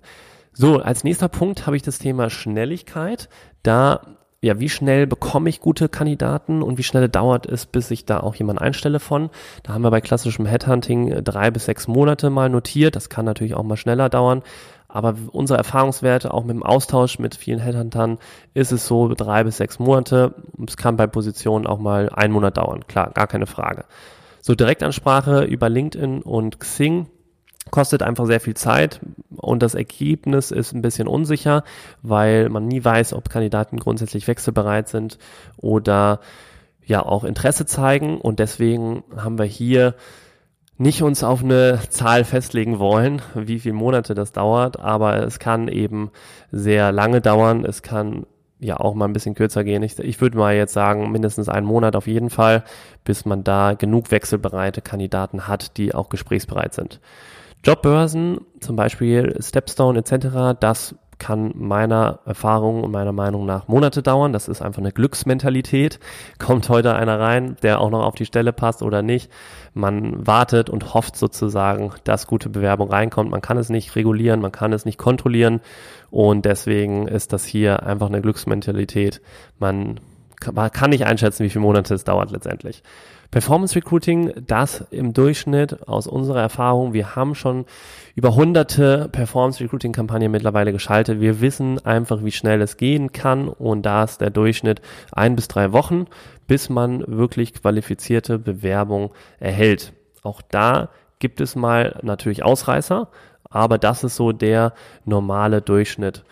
So, 0.52 0.78
als 0.78 1.04
nächster 1.04 1.28
Punkt 1.28 1.66
habe 1.66 1.76
ich 1.76 1.82
das 1.82 1.98
Thema 1.98 2.28
Schnelligkeit. 2.28 3.28
Da, 3.62 4.00
ja, 4.42 4.58
wie 4.58 4.68
schnell 4.68 5.06
bekomme 5.06 5.48
ich 5.48 5.60
gute 5.60 5.88
Kandidaten 5.88 6.62
und 6.62 6.76
wie 6.76 6.82
schnell 6.82 7.08
dauert 7.08 7.46
es, 7.46 7.66
bis 7.66 7.90
ich 7.90 8.04
da 8.04 8.20
auch 8.20 8.34
jemanden 8.34 8.62
einstelle 8.62 9.00
von? 9.00 9.30
Da 9.62 9.72
haben 9.72 9.82
wir 9.82 9.90
bei 9.90 10.00
klassischem 10.00 10.46
Headhunting 10.46 11.08
äh, 11.08 11.22
drei 11.22 11.50
bis 11.50 11.66
sechs 11.66 11.88
Monate 11.88 12.30
mal 12.30 12.48
notiert. 12.48 12.96
Das 12.96 13.08
kann 13.08 13.24
natürlich 13.24 13.54
auch 13.54 13.62
mal 13.62 13.76
schneller 13.76 14.08
dauern. 14.08 14.42
Aber 14.88 15.14
unsere 15.30 15.56
Erfahrungswerte, 15.56 16.34
auch 16.34 16.42
mit 16.42 16.56
dem 16.56 16.64
Austausch 16.64 17.20
mit 17.20 17.36
vielen 17.36 17.60
Headhuntern, 17.60 18.18
ist 18.54 18.72
es 18.72 18.88
so 18.88 19.08
drei 19.14 19.44
bis 19.44 19.58
sechs 19.58 19.78
Monate. 19.78 20.34
Es 20.66 20.76
kann 20.76 20.96
bei 20.96 21.06
Positionen 21.06 21.66
auch 21.66 21.78
mal 21.78 22.08
einen 22.10 22.32
Monat 22.32 22.56
dauern. 22.56 22.84
Klar, 22.88 23.12
gar 23.12 23.28
keine 23.28 23.46
Frage. 23.46 23.84
So 24.40 24.56
Direktansprache 24.56 25.44
über 25.44 25.68
LinkedIn 25.68 26.22
und 26.22 26.58
Xing 26.58 27.06
kostet 27.70 28.02
einfach 28.02 28.26
sehr 28.26 28.40
viel 28.40 28.54
Zeit 28.54 29.00
und 29.36 29.62
das 29.62 29.74
Ergebnis 29.74 30.50
ist 30.50 30.72
ein 30.72 30.82
bisschen 30.82 31.06
unsicher, 31.06 31.62
weil 32.02 32.48
man 32.48 32.66
nie 32.66 32.84
weiß, 32.84 33.12
ob 33.12 33.28
Kandidaten 33.28 33.78
grundsätzlich 33.78 34.26
wechselbereit 34.26 34.88
sind 34.88 35.18
oder 35.56 36.20
ja 36.84 37.04
auch 37.04 37.24
Interesse 37.24 37.66
zeigen 37.66 38.20
und 38.20 38.38
deswegen 38.38 39.04
haben 39.16 39.38
wir 39.38 39.44
hier 39.44 39.94
nicht 40.80 41.02
uns 41.02 41.22
auf 41.22 41.44
eine 41.44 41.78
Zahl 41.90 42.24
festlegen 42.24 42.78
wollen, 42.78 43.20
wie 43.34 43.60
viele 43.60 43.74
Monate 43.74 44.14
das 44.14 44.32
dauert, 44.32 44.80
aber 44.80 45.22
es 45.22 45.38
kann 45.38 45.68
eben 45.68 46.10
sehr 46.50 46.90
lange 46.90 47.20
dauern. 47.20 47.66
Es 47.66 47.82
kann 47.82 48.24
ja 48.60 48.78
auch 48.78 48.94
mal 48.94 49.04
ein 49.04 49.12
bisschen 49.12 49.34
kürzer 49.34 49.62
gehen. 49.62 49.82
Ich, 49.82 49.98
ich 49.98 50.20
würde 50.22 50.38
mal 50.38 50.54
jetzt 50.54 50.72
sagen, 50.72 51.12
mindestens 51.12 51.50
einen 51.50 51.66
Monat 51.66 51.96
auf 51.96 52.06
jeden 52.06 52.30
Fall, 52.30 52.64
bis 53.04 53.26
man 53.26 53.44
da 53.44 53.74
genug 53.74 54.10
wechselbereite 54.10 54.80
Kandidaten 54.80 55.48
hat, 55.48 55.76
die 55.76 55.94
auch 55.94 56.08
gesprächsbereit 56.08 56.72
sind. 56.72 56.98
Jobbörsen, 57.64 58.40
zum 58.60 58.76
Beispiel 58.76 59.36
Stepstone 59.40 59.98
etc., 59.98 60.58
das 60.58 60.94
kann 61.20 61.52
meiner 61.54 62.20
Erfahrung 62.24 62.82
und 62.82 62.90
meiner 62.90 63.12
Meinung 63.12 63.46
nach 63.46 63.68
Monate 63.68 64.02
dauern. 64.02 64.32
Das 64.32 64.48
ist 64.48 64.62
einfach 64.62 64.80
eine 64.80 64.90
Glücksmentalität. 64.90 66.00
Kommt 66.40 66.68
heute 66.68 66.96
einer 66.96 67.20
rein, 67.20 67.56
der 67.62 67.80
auch 67.80 67.90
noch 67.90 68.02
auf 68.02 68.16
die 68.16 68.24
Stelle 68.24 68.52
passt 68.52 68.82
oder 68.82 69.02
nicht. 69.02 69.30
Man 69.72 70.26
wartet 70.26 70.68
und 70.68 70.94
hofft 70.94 71.16
sozusagen, 71.16 71.92
dass 72.02 72.26
gute 72.26 72.48
Bewerbung 72.48 72.90
reinkommt. 72.90 73.30
Man 73.30 73.42
kann 73.42 73.58
es 73.58 73.68
nicht 73.68 73.94
regulieren, 73.94 74.40
man 74.40 74.50
kann 74.50 74.72
es 74.72 74.84
nicht 74.84 74.98
kontrollieren. 74.98 75.60
Und 76.10 76.44
deswegen 76.44 77.06
ist 77.06 77.32
das 77.32 77.44
hier 77.44 77.84
einfach 77.84 78.08
eine 78.08 78.22
Glücksmentalität. 78.22 79.20
Man 79.58 80.00
kann 80.40 80.90
nicht 80.90 81.04
einschätzen, 81.04 81.44
wie 81.44 81.50
viele 81.50 81.62
Monate 81.62 81.94
es 81.94 82.04
dauert 82.04 82.30
letztendlich. 82.30 82.82
Performance 83.30 83.76
Recruiting, 83.76 84.32
das 84.46 84.84
im 84.90 85.12
Durchschnitt 85.12 85.86
aus 85.88 86.08
unserer 86.08 86.40
Erfahrung, 86.40 86.92
wir 86.92 87.14
haben 87.14 87.36
schon 87.36 87.64
über 88.16 88.34
hunderte 88.34 89.08
Performance 89.12 89.62
Recruiting 89.62 89.92
Kampagnen 89.92 90.32
mittlerweile 90.32 90.72
geschaltet. 90.72 91.20
Wir 91.20 91.40
wissen 91.40 91.84
einfach, 91.86 92.24
wie 92.24 92.32
schnell 92.32 92.60
es 92.60 92.76
gehen 92.76 93.12
kann 93.12 93.48
und 93.48 93.82
da 93.82 94.02
ist 94.02 94.20
der 94.20 94.30
Durchschnitt 94.30 94.82
ein 95.12 95.36
bis 95.36 95.46
drei 95.46 95.72
Wochen, 95.72 96.06
bis 96.48 96.68
man 96.68 97.04
wirklich 97.06 97.54
qualifizierte 97.54 98.40
Bewerbung 98.40 99.12
erhält. 99.38 99.92
Auch 100.22 100.42
da 100.42 100.88
gibt 101.20 101.40
es 101.40 101.54
mal 101.54 102.00
natürlich 102.02 102.42
Ausreißer, 102.42 103.08
aber 103.48 103.78
das 103.78 104.02
ist 104.02 104.16
so 104.16 104.32
der 104.32 104.72
normale 105.04 105.62
Durchschnitt 105.62 106.24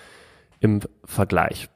im 0.58 0.80
Vergleich. 1.04 1.68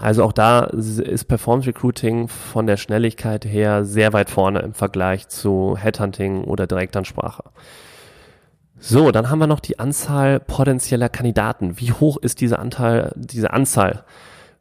Also 0.00 0.24
auch 0.24 0.32
da 0.32 0.60
ist 0.64 1.24
Performance 1.28 1.68
Recruiting 1.68 2.28
von 2.28 2.66
der 2.66 2.78
Schnelligkeit 2.78 3.44
her 3.44 3.84
sehr 3.84 4.14
weit 4.14 4.30
vorne 4.30 4.60
im 4.60 4.72
Vergleich 4.72 5.28
zu 5.28 5.76
Headhunting 5.78 6.44
oder 6.44 6.66
Direktansprache. 6.66 7.44
So, 8.78 9.10
dann 9.10 9.28
haben 9.28 9.40
wir 9.40 9.46
noch 9.46 9.60
die 9.60 9.78
Anzahl 9.78 10.40
potenzieller 10.40 11.10
Kandidaten. 11.10 11.78
Wie 11.78 11.92
hoch 11.92 12.16
ist 12.16 12.40
diese 12.40 12.58
Anteil, 12.58 13.12
diese 13.14 13.52
Anzahl 13.52 14.04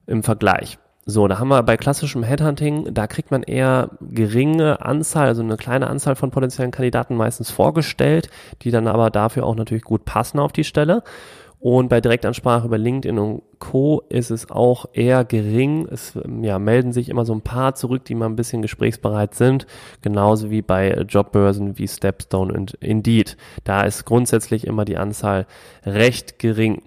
im 0.08 0.24
Vergleich? 0.24 0.78
So, 1.06 1.30
da 1.30 1.40
haben 1.40 1.48
wir 1.48 1.64
bei 1.64 1.78
klassischem 1.78 2.22
Headhunting, 2.22 2.94
da 2.94 3.08
kriegt 3.08 3.32
man 3.32 3.42
eher 3.42 3.92
geringe 4.02 4.86
Anzahl, 4.86 5.28
also 5.28 5.42
eine 5.42 5.56
kleine 5.56 5.88
Anzahl 5.88 6.18
von 6.18 6.32
potenziellen 6.32 6.72
Kandidaten 6.72 7.16
meistens 7.16 7.50
vorgestellt, 7.50 8.30
die 8.62 8.72
dann 8.72 8.88
aber 8.88 9.10
dafür 9.10 9.46
auch 9.46 9.56
natürlich 9.56 9.84
gut 9.84 10.04
passen 10.04 10.38
auf 10.38 10.52
die 10.52 10.66
Stelle. 10.66 11.02
Und 11.60 11.90
bei 11.90 12.00
Direktansprache 12.00 12.68
über 12.68 12.78
LinkedIn 12.78 13.20
und 13.20 13.42
Co. 13.60 14.02
ist 14.08 14.32
es 14.32 14.50
auch 14.50 14.86
eher 14.94 15.26
gering. 15.26 15.88
Es 15.92 16.18
ja, 16.42 16.58
melden 16.58 16.94
sich 16.94 17.10
immer 17.10 17.26
so 17.26 17.34
ein 17.34 17.42
paar 17.42 17.76
zurück, 17.76 18.06
die 18.06 18.16
mal 18.16 18.28
ein 18.28 18.38
bisschen 18.38 18.62
gesprächsbereit 18.62 19.36
sind. 19.36 19.68
Genauso 20.02 20.50
wie 20.52 20.62
bei 20.62 20.94
Jobbörsen 21.02 21.78
wie 21.78 21.88
Stepstone 21.88 22.54
und 22.54 22.76
Indeed. 22.76 23.36
Da 23.66 23.82
ist 23.84 24.06
grundsätzlich 24.06 24.68
immer 24.68 24.86
die 24.86 24.98
Anzahl 24.98 25.48
recht 25.86 26.40
gering. 26.40 26.82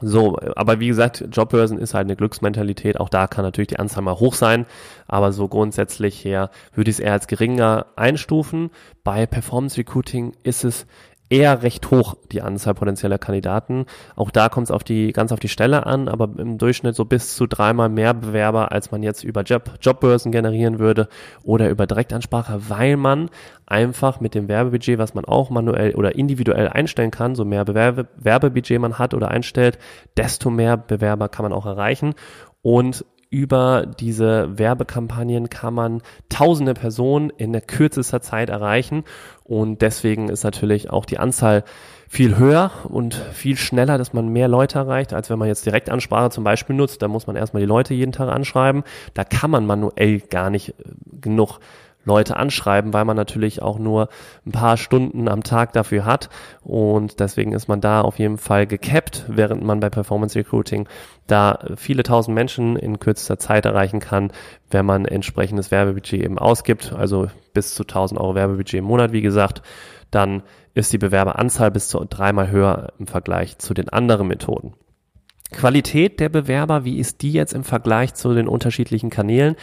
So, 0.00 0.38
aber 0.54 0.78
wie 0.78 0.88
gesagt, 0.88 1.24
Jobbörsen 1.32 1.78
ist 1.78 1.94
halt 1.94 2.04
eine 2.04 2.16
Glücksmentalität. 2.16 3.00
Auch 3.00 3.08
da 3.08 3.26
kann 3.26 3.44
natürlich 3.44 3.68
die 3.68 3.78
Anzahl 3.78 4.02
mal 4.02 4.20
hoch 4.20 4.34
sein. 4.34 4.66
Aber 5.08 5.32
so 5.32 5.48
grundsätzlich 5.48 6.22
her 6.22 6.50
würde 6.74 6.90
ich 6.90 6.98
es 6.98 7.00
eher 7.00 7.14
als 7.14 7.26
geringer 7.26 7.86
einstufen. 7.96 8.70
Bei 9.02 9.26
Performance 9.26 9.78
Recruiting 9.78 10.34
ist 10.42 10.64
es 10.64 10.86
eher 11.28 11.62
recht 11.62 11.90
hoch, 11.90 12.16
die 12.30 12.42
Anzahl 12.42 12.74
potenzieller 12.74 13.18
Kandidaten. 13.18 13.86
Auch 14.14 14.30
da 14.30 14.48
kommt 14.48 14.68
es 14.68 14.70
auf 14.70 14.84
die, 14.84 15.12
ganz 15.12 15.32
auf 15.32 15.40
die 15.40 15.48
Stelle 15.48 15.86
an, 15.86 16.08
aber 16.08 16.28
im 16.38 16.58
Durchschnitt 16.58 16.94
so 16.94 17.04
bis 17.04 17.34
zu 17.34 17.46
dreimal 17.46 17.88
mehr 17.88 18.14
Bewerber, 18.14 18.72
als 18.72 18.90
man 18.90 19.02
jetzt 19.02 19.24
über 19.24 19.42
Job, 19.42 19.74
Jobbörsen 19.80 20.30
generieren 20.30 20.78
würde 20.78 21.08
oder 21.42 21.68
über 21.68 21.86
Direktansprache, 21.86 22.68
weil 22.68 22.96
man 22.96 23.30
einfach 23.66 24.20
mit 24.20 24.34
dem 24.34 24.48
Werbebudget, 24.48 24.98
was 24.98 25.14
man 25.14 25.24
auch 25.24 25.50
manuell 25.50 25.94
oder 25.94 26.14
individuell 26.14 26.68
einstellen 26.68 27.10
kann, 27.10 27.34
so 27.34 27.44
mehr 27.44 27.64
Bewerbe, 27.64 28.06
Werbebudget 28.16 28.80
man 28.80 28.98
hat 28.98 29.12
oder 29.12 29.28
einstellt, 29.28 29.78
desto 30.16 30.50
mehr 30.50 30.76
Bewerber 30.76 31.28
kann 31.28 31.42
man 31.42 31.52
auch 31.52 31.66
erreichen. 31.66 32.14
Und 32.62 33.04
über 33.30 33.86
diese 33.86 34.58
Werbekampagnen 34.58 35.50
kann 35.50 35.74
man 35.74 36.02
tausende 36.28 36.74
Personen 36.74 37.30
in 37.30 37.52
der 37.52 37.60
kürzester 37.60 38.20
Zeit 38.20 38.50
erreichen 38.50 39.04
und 39.44 39.82
deswegen 39.82 40.28
ist 40.28 40.44
natürlich 40.44 40.90
auch 40.90 41.04
die 41.04 41.18
Anzahl 41.18 41.64
viel 42.08 42.38
höher 42.38 42.70
und 42.88 43.14
viel 43.14 43.56
schneller, 43.56 43.98
dass 43.98 44.12
man 44.12 44.28
mehr 44.28 44.48
Leute 44.48 44.78
erreicht, 44.78 45.12
als 45.12 45.28
wenn 45.28 45.38
man 45.38 45.48
jetzt 45.48 45.66
Direktansprache 45.66 46.30
zum 46.30 46.44
Beispiel 46.44 46.76
nutzt. 46.76 47.02
Da 47.02 47.08
muss 47.08 47.26
man 47.26 47.36
erstmal 47.36 47.60
die 47.60 47.66
Leute 47.66 47.94
jeden 47.94 48.12
Tag 48.12 48.28
anschreiben. 48.28 48.84
Da 49.14 49.24
kann 49.24 49.50
man 49.50 49.66
manuell 49.66 50.20
gar 50.20 50.50
nicht 50.50 50.70
äh, 50.70 50.72
genug 51.20 51.58
Leute 52.06 52.36
anschreiben, 52.36 52.94
weil 52.94 53.04
man 53.04 53.16
natürlich 53.16 53.60
auch 53.60 53.78
nur 53.78 54.08
ein 54.46 54.52
paar 54.52 54.76
Stunden 54.78 55.28
am 55.28 55.42
Tag 55.42 55.72
dafür 55.74 56.06
hat. 56.06 56.30
Und 56.62 57.20
deswegen 57.20 57.52
ist 57.52 57.68
man 57.68 57.80
da 57.80 58.00
auf 58.00 58.18
jeden 58.18 58.38
Fall 58.38 58.66
gecapped, 58.66 59.24
während 59.28 59.62
man 59.62 59.80
bei 59.80 59.90
Performance 59.90 60.38
Recruiting 60.38 60.88
da 61.26 61.58
viele 61.76 62.04
tausend 62.04 62.34
Menschen 62.34 62.76
in 62.76 63.00
kürzester 63.00 63.38
Zeit 63.38 63.66
erreichen 63.66 64.00
kann, 64.00 64.32
wenn 64.70 64.86
man 64.86 65.04
entsprechendes 65.04 65.70
Werbebudget 65.70 66.22
eben 66.22 66.38
ausgibt, 66.38 66.92
also 66.92 67.28
bis 67.52 67.74
zu 67.74 67.82
1000 67.82 68.20
Euro 68.20 68.34
Werbebudget 68.36 68.78
im 68.78 68.84
Monat, 68.84 69.12
wie 69.12 69.22
gesagt, 69.22 69.62
dann 70.10 70.42
ist 70.74 70.92
die 70.92 70.98
Bewerberanzahl 70.98 71.70
bis 71.70 71.88
zu 71.88 72.04
dreimal 72.08 72.50
höher 72.50 72.92
im 72.98 73.06
Vergleich 73.06 73.58
zu 73.58 73.74
den 73.74 73.88
anderen 73.88 74.28
Methoden. 74.28 74.74
Qualität 75.52 76.18
der 76.18 76.28
Bewerber, 76.28 76.84
wie 76.84 76.98
ist 76.98 77.22
die 77.22 77.32
jetzt 77.32 77.52
im 77.52 77.62
Vergleich 77.62 78.14
zu 78.14 78.34
den 78.34 78.48
unterschiedlichen 78.48 79.10
Kanälen? 79.10 79.54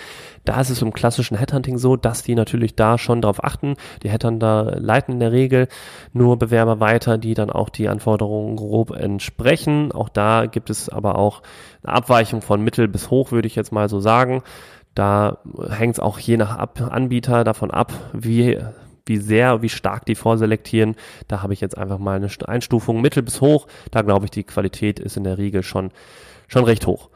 Da 0.46 0.60
ist 0.62 0.70
es 0.70 0.82
im 0.82 0.94
klassischen 0.94 1.38
Headhunting 1.38 1.78
so, 1.78 1.96
dass 1.96 2.24
die 2.24 2.36
natürlich 2.36 2.76
da 2.76 2.98
schon 2.98 3.22
darauf 3.22 3.44
achten. 3.44 3.76
Die 4.02 4.10
Headhunter 4.10 4.78
leiten 4.80 5.14
in 5.14 5.20
der 5.20 5.32
Regel 5.32 5.68
nur 6.14 6.40
Bewerber 6.40 6.80
weiter, 6.80 7.18
die 7.18 7.34
dann 7.34 7.50
auch 7.50 7.70
die 7.70 7.90
Anforderungen 7.90 8.56
grob 8.56 8.92
entsprechen. 8.92 9.92
Auch 9.92 10.10
da 10.10 10.46
gibt 10.46 10.70
es 10.70 10.90
aber 10.90 11.18
auch 11.18 11.42
eine 11.84 11.94
Abweichung 11.96 12.42
von 12.42 12.62
mittel 12.62 12.88
bis 12.88 13.10
hoch, 13.10 13.32
würde 13.32 13.48
ich 13.48 13.56
jetzt 13.56 13.72
mal 13.72 13.90
so 13.90 14.00
sagen. 14.00 14.42
Da 14.96 15.40
hängt 15.70 15.96
es 15.96 16.00
auch 16.00 16.20
je 16.20 16.38
nach 16.38 16.58
Anbieter 16.80 17.44
davon 17.44 17.72
ab, 17.72 17.92
wie 18.14 18.60
wie 19.06 19.18
sehr, 19.18 19.62
wie 19.62 19.70
stark 19.70 20.06
die 20.06 20.16
vorselektieren. 20.16 20.96
Da 21.28 21.42
habe 21.42 21.54
ich 21.54 21.62
jetzt 21.62 21.78
einfach 21.78 22.00
mal 22.00 22.16
eine 22.16 22.30
Einstufung 22.46 23.02
mittel 23.02 23.24
bis 23.24 23.42
hoch. 23.42 23.68
Da 23.92 24.02
glaube 24.02 24.26
ich, 24.26 24.32
die 24.32 24.44
Qualität 24.44 25.00
ist 25.00 25.18
in 25.18 25.24
der 25.24 25.38
Regel 25.38 25.64
schon, 25.64 25.92
schon 26.48 26.64
recht 26.64 26.88
hoch. 26.88 27.10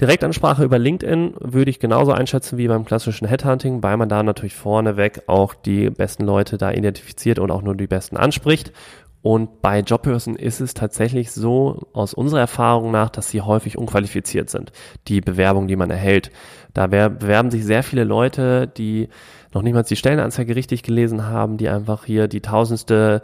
Direktansprache 0.00 0.62
über 0.62 0.78
LinkedIn 0.78 1.34
würde 1.40 1.72
ich 1.72 1.80
genauso 1.80 2.12
einschätzen 2.12 2.56
wie 2.56 2.68
beim 2.68 2.84
klassischen 2.84 3.26
Headhunting, 3.26 3.82
weil 3.82 3.96
man 3.96 4.08
da 4.08 4.22
natürlich 4.22 4.54
vorneweg 4.54 5.22
auch 5.26 5.54
die 5.54 5.90
besten 5.90 6.24
Leute 6.24 6.56
da 6.56 6.70
identifiziert 6.70 7.40
und 7.40 7.50
auch 7.50 7.62
nur 7.62 7.74
die 7.74 7.88
besten 7.88 8.16
anspricht. 8.16 8.72
Und 9.20 9.62
bei 9.62 9.80
Jobbörsen 9.80 10.36
ist 10.36 10.60
es 10.60 10.74
tatsächlich 10.74 11.32
so, 11.32 11.88
aus 11.92 12.14
unserer 12.14 12.40
Erfahrung 12.40 12.92
nach, 12.92 13.10
dass 13.10 13.30
sie 13.30 13.40
häufig 13.40 13.76
unqualifiziert 13.76 14.48
sind, 14.48 14.72
die 15.08 15.20
Bewerbung, 15.20 15.66
die 15.66 15.76
man 15.76 15.90
erhält. 15.90 16.30
Da 16.72 16.86
bewerben 16.86 17.50
sich 17.50 17.64
sehr 17.64 17.82
viele 17.82 18.04
Leute, 18.04 18.68
die 18.68 19.08
noch 19.52 19.62
niemals 19.62 19.88
die 19.88 19.96
Stellenanzeige 19.96 20.54
richtig 20.54 20.82
gelesen 20.82 21.26
haben, 21.26 21.56
die 21.56 21.68
einfach 21.68 22.04
hier 22.04 22.28
die 22.28 22.40
tausendste 22.40 23.22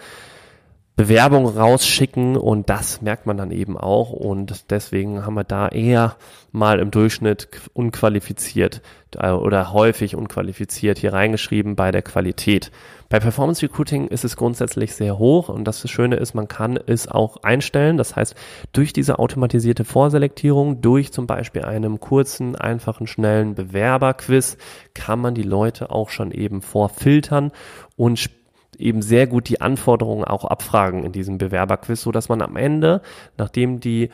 Bewerbung 0.96 1.46
rausschicken 1.46 2.36
und 2.36 2.70
das 2.70 3.02
merkt 3.02 3.26
man 3.26 3.36
dann 3.36 3.50
eben 3.50 3.76
auch 3.76 4.10
und 4.10 4.70
deswegen 4.70 5.26
haben 5.26 5.34
wir 5.34 5.42
da 5.42 5.66
eher 5.66 6.14
mal 6.52 6.78
im 6.78 6.92
Durchschnitt 6.92 7.48
unqualifiziert 7.72 8.80
äh, 9.16 9.30
oder 9.30 9.72
häufig 9.72 10.14
unqualifiziert 10.14 10.98
hier 10.98 11.12
reingeschrieben 11.12 11.74
bei 11.74 11.90
der 11.90 12.02
Qualität. 12.02 12.70
Bei 13.08 13.18
Performance 13.18 13.60
Recruiting 13.62 14.06
ist 14.06 14.24
es 14.24 14.36
grundsätzlich 14.36 14.94
sehr 14.94 15.18
hoch 15.18 15.48
und 15.48 15.64
das 15.64 15.88
Schöne 15.90 16.14
ist, 16.14 16.32
man 16.32 16.46
kann 16.46 16.78
es 16.86 17.08
auch 17.08 17.42
einstellen. 17.42 17.96
Das 17.96 18.14
heißt, 18.14 18.36
durch 18.72 18.92
diese 18.92 19.18
automatisierte 19.18 19.84
Vorselektierung, 19.84 20.80
durch 20.80 21.12
zum 21.12 21.26
Beispiel 21.26 21.62
einem 21.64 21.98
kurzen, 21.98 22.54
einfachen, 22.54 23.08
schnellen 23.08 23.56
Bewerberquiz 23.56 24.58
kann 24.94 25.18
man 25.18 25.34
die 25.34 25.42
Leute 25.42 25.90
auch 25.90 26.10
schon 26.10 26.30
eben 26.30 26.62
vorfiltern 26.62 27.50
und 27.96 28.30
eben 28.76 29.02
sehr 29.02 29.26
gut 29.26 29.48
die 29.48 29.60
Anforderungen 29.60 30.24
auch 30.24 30.44
abfragen 30.44 31.04
in 31.04 31.12
diesem 31.12 31.38
Bewerberquiz, 31.38 32.02
so 32.02 32.12
dass 32.12 32.28
man 32.28 32.42
am 32.42 32.56
Ende, 32.56 33.02
nachdem 33.36 33.80
die 33.80 34.10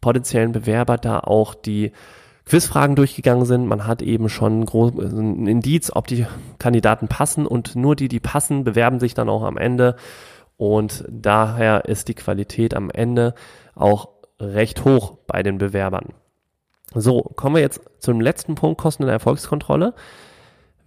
potenziellen 0.00 0.52
Bewerber 0.52 0.96
da 0.96 1.20
auch 1.20 1.54
die 1.54 1.92
Quizfragen 2.44 2.96
durchgegangen 2.96 3.44
sind, 3.44 3.66
man 3.66 3.86
hat 3.86 4.00
eben 4.00 4.28
schon 4.28 4.62
ein 4.62 5.46
Indiz, 5.46 5.90
ob 5.94 6.06
die 6.06 6.26
Kandidaten 6.58 7.06
passen 7.08 7.46
und 7.46 7.76
nur 7.76 7.94
die, 7.94 8.08
die 8.08 8.20
passen, 8.20 8.64
bewerben 8.64 9.00
sich 9.00 9.12
dann 9.12 9.28
auch 9.28 9.42
am 9.42 9.58
Ende 9.58 9.96
und 10.56 11.04
daher 11.08 11.84
ist 11.84 12.08
die 12.08 12.14
Qualität 12.14 12.74
am 12.74 12.90
Ende 12.90 13.34
auch 13.74 14.08
recht 14.40 14.84
hoch 14.84 15.18
bei 15.26 15.42
den 15.42 15.58
Bewerbern. 15.58 16.14
So, 16.94 17.20
kommen 17.20 17.56
wir 17.56 17.62
jetzt 17.62 17.82
zum 17.98 18.20
letzten 18.20 18.54
Punkt, 18.54 18.80
Kosten 18.80 19.02
der 19.02 19.12
Erfolgskontrolle. 19.12 19.94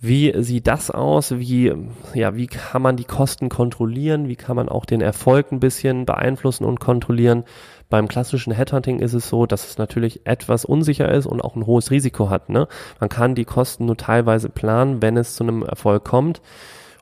Wie 0.03 0.33
sieht 0.41 0.65
das 0.65 0.89
aus? 0.89 1.37
Wie, 1.37 1.71
ja, 2.15 2.35
wie 2.35 2.47
kann 2.47 2.81
man 2.81 2.97
die 2.97 3.03
Kosten 3.03 3.49
kontrollieren? 3.49 4.27
Wie 4.27 4.35
kann 4.35 4.55
man 4.55 4.67
auch 4.67 4.85
den 4.85 4.99
Erfolg 4.99 5.51
ein 5.51 5.59
bisschen 5.59 6.07
beeinflussen 6.07 6.65
und 6.65 6.79
kontrollieren? 6.79 7.43
Beim 7.87 8.07
klassischen 8.07 8.51
Headhunting 8.51 8.99
ist 8.99 9.13
es 9.13 9.29
so, 9.29 9.45
dass 9.45 9.69
es 9.69 9.77
natürlich 9.77 10.25
etwas 10.25 10.65
unsicher 10.65 11.11
ist 11.11 11.27
und 11.27 11.41
auch 11.41 11.55
ein 11.55 11.67
hohes 11.67 11.91
Risiko 11.91 12.31
hat. 12.31 12.49
Ne? 12.49 12.67
Man 12.99 13.09
kann 13.09 13.35
die 13.35 13.45
Kosten 13.45 13.85
nur 13.85 13.95
teilweise 13.95 14.49
planen, 14.49 15.03
wenn 15.03 15.17
es 15.17 15.35
zu 15.35 15.43
einem 15.43 15.61
Erfolg 15.61 16.03
kommt. 16.03 16.41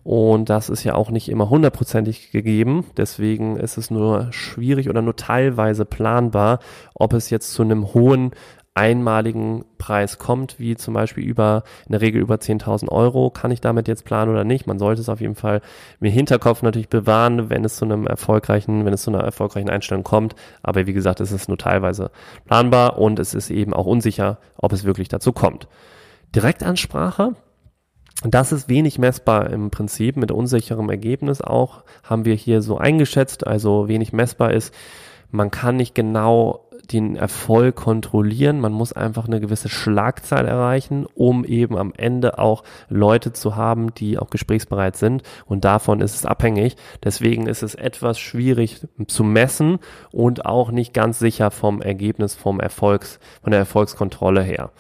Und 0.04 0.50
das 0.50 0.70
ist 0.70 0.84
ja 0.84 0.96
auch 0.96 1.10
nicht 1.10 1.30
immer 1.30 1.50
hundertprozentig 1.50 2.32
gegeben. 2.32 2.86
Deswegen 2.98 3.56
ist 3.56 3.78
es 3.78 3.92
nur 3.92 4.28
schwierig 4.32 4.90
oder 4.90 5.02
nur 5.02 5.16
teilweise 5.16 5.86
planbar, 5.86 6.60
ob 6.96 7.14
es 7.14 7.30
jetzt 7.30 7.54
zu 7.54 7.62
einem 7.62 7.94
hohen 7.94 8.32
einmaligen 8.80 9.66
Preis 9.78 10.20
kommt, 10.20 10.58
wie 10.58 10.78
zum 10.78 10.94
Beispiel 10.94 11.26
über, 11.26 11.64
in 11.86 11.92
der 11.92 12.00
Regel 12.00 12.22
über 12.22 12.36
10.000 12.36 12.88
Euro, 12.88 13.30
kann 13.30 13.52
ich 13.52 13.60
damit 13.60 13.90
jetzt 13.90 14.06
planen 14.06 14.32
oder 14.32 14.46
nicht? 14.46 14.68
Man 14.68 14.80
sollte 14.80 15.02
es 15.02 15.10
auf 15.10 15.20
jeden 15.20 15.36
Fall 15.36 15.60
im 16.00 16.10
Hinterkopf 16.10 16.62
natürlich 16.62 16.88
bewahren, 16.88 17.50
wenn 17.50 17.66
es 17.66 17.76
zu 17.76 17.84
einem 17.84 18.08
erfolgreichen, 18.08 18.86
wenn 18.86 18.94
es 18.94 19.02
zu 19.02 19.12
einer 19.12 19.22
erfolgreichen 19.22 19.70
Einstellung 19.70 20.06
kommt. 20.06 20.34
Aber 20.64 20.88
wie 20.88 20.94
gesagt, 20.94 21.20
es 21.20 21.34
ist 21.34 21.50
nur 21.50 21.58
teilweise 21.58 22.10
planbar 22.46 22.98
und 22.98 23.20
es 23.20 23.34
ist 23.34 23.50
eben 23.50 23.74
auch 23.74 23.86
unsicher, 23.86 24.38
ob 24.56 24.72
es 24.72 24.86
wirklich 24.86 25.10
dazu 25.10 25.34
kommt. 25.34 25.68
Direktansprache, 26.34 27.36
das 28.24 28.54
ist 28.54 28.70
wenig 28.70 28.98
messbar 28.98 29.50
im 29.50 29.72
Prinzip 29.72 30.16
mit 30.16 30.32
unsicherem 30.32 30.90
Ergebnis 30.90 31.42
auch, 31.42 31.84
haben 32.04 32.24
wir 32.24 32.36
hier 32.36 32.62
so 32.62 32.78
eingeschätzt, 32.78 33.46
also 33.46 33.90
wenig 33.90 34.14
messbar 34.14 34.54
ist, 34.54 34.74
man 35.32 35.52
kann 35.52 35.76
nicht 35.76 35.94
genau 35.94 36.69
den 36.92 37.16
Erfolg 37.16 37.76
kontrollieren. 37.76 38.60
Man 38.60 38.72
muss 38.72 38.94
einfach 38.94 39.28
eine 39.28 39.40
gewisse 39.40 39.70
Schlagzahl 39.70 40.46
erreichen, 40.46 41.06
um 41.16 41.46
eben 41.46 41.78
am 41.78 41.94
Ende 41.96 42.40
auch 42.40 42.64
Leute 42.90 43.34
zu 43.34 43.56
haben, 43.56 43.94
die 43.94 44.18
auch 44.18 44.30
gesprächsbereit 44.30 44.96
sind. 44.96 45.24
Und 45.46 45.66
davon 45.66 46.02
ist 46.02 46.16
es 46.16 46.26
abhängig. 46.26 46.76
Deswegen 47.04 47.48
ist 47.48 47.64
es 47.64 47.76
etwas 47.76 48.20
schwierig 48.20 48.88
zu 49.08 49.24
messen 49.24 49.80
und 50.12 50.46
auch 50.46 50.72
nicht 50.72 50.94
ganz 50.94 51.20
sicher 51.20 51.52
vom 51.52 51.82
Ergebnis, 51.82 52.36
vom 52.36 52.60
Erfolgs, 52.60 53.20
von 53.42 53.52
der 53.52 53.60
Erfolgskontrolle 53.60 54.42
her. 54.42 54.72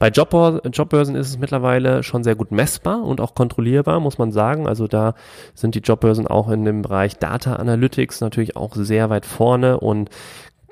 Bei 0.00 0.08
Jobbörsen 0.08 1.14
ist 1.14 1.28
es 1.28 1.38
mittlerweile 1.38 2.02
schon 2.02 2.24
sehr 2.24 2.34
gut 2.34 2.52
messbar 2.52 3.02
und 3.02 3.20
auch 3.20 3.34
kontrollierbar, 3.34 4.00
muss 4.00 4.16
man 4.16 4.32
sagen. 4.32 4.66
Also 4.66 4.86
da 4.86 5.12
sind 5.54 5.74
die 5.74 5.80
Jobbörsen 5.80 6.26
auch 6.26 6.48
in 6.48 6.64
dem 6.64 6.80
Bereich 6.80 7.18
Data 7.18 7.56
Analytics 7.56 8.22
natürlich 8.22 8.56
auch 8.56 8.74
sehr 8.74 9.10
weit 9.10 9.26
vorne 9.26 9.78
und 9.78 10.08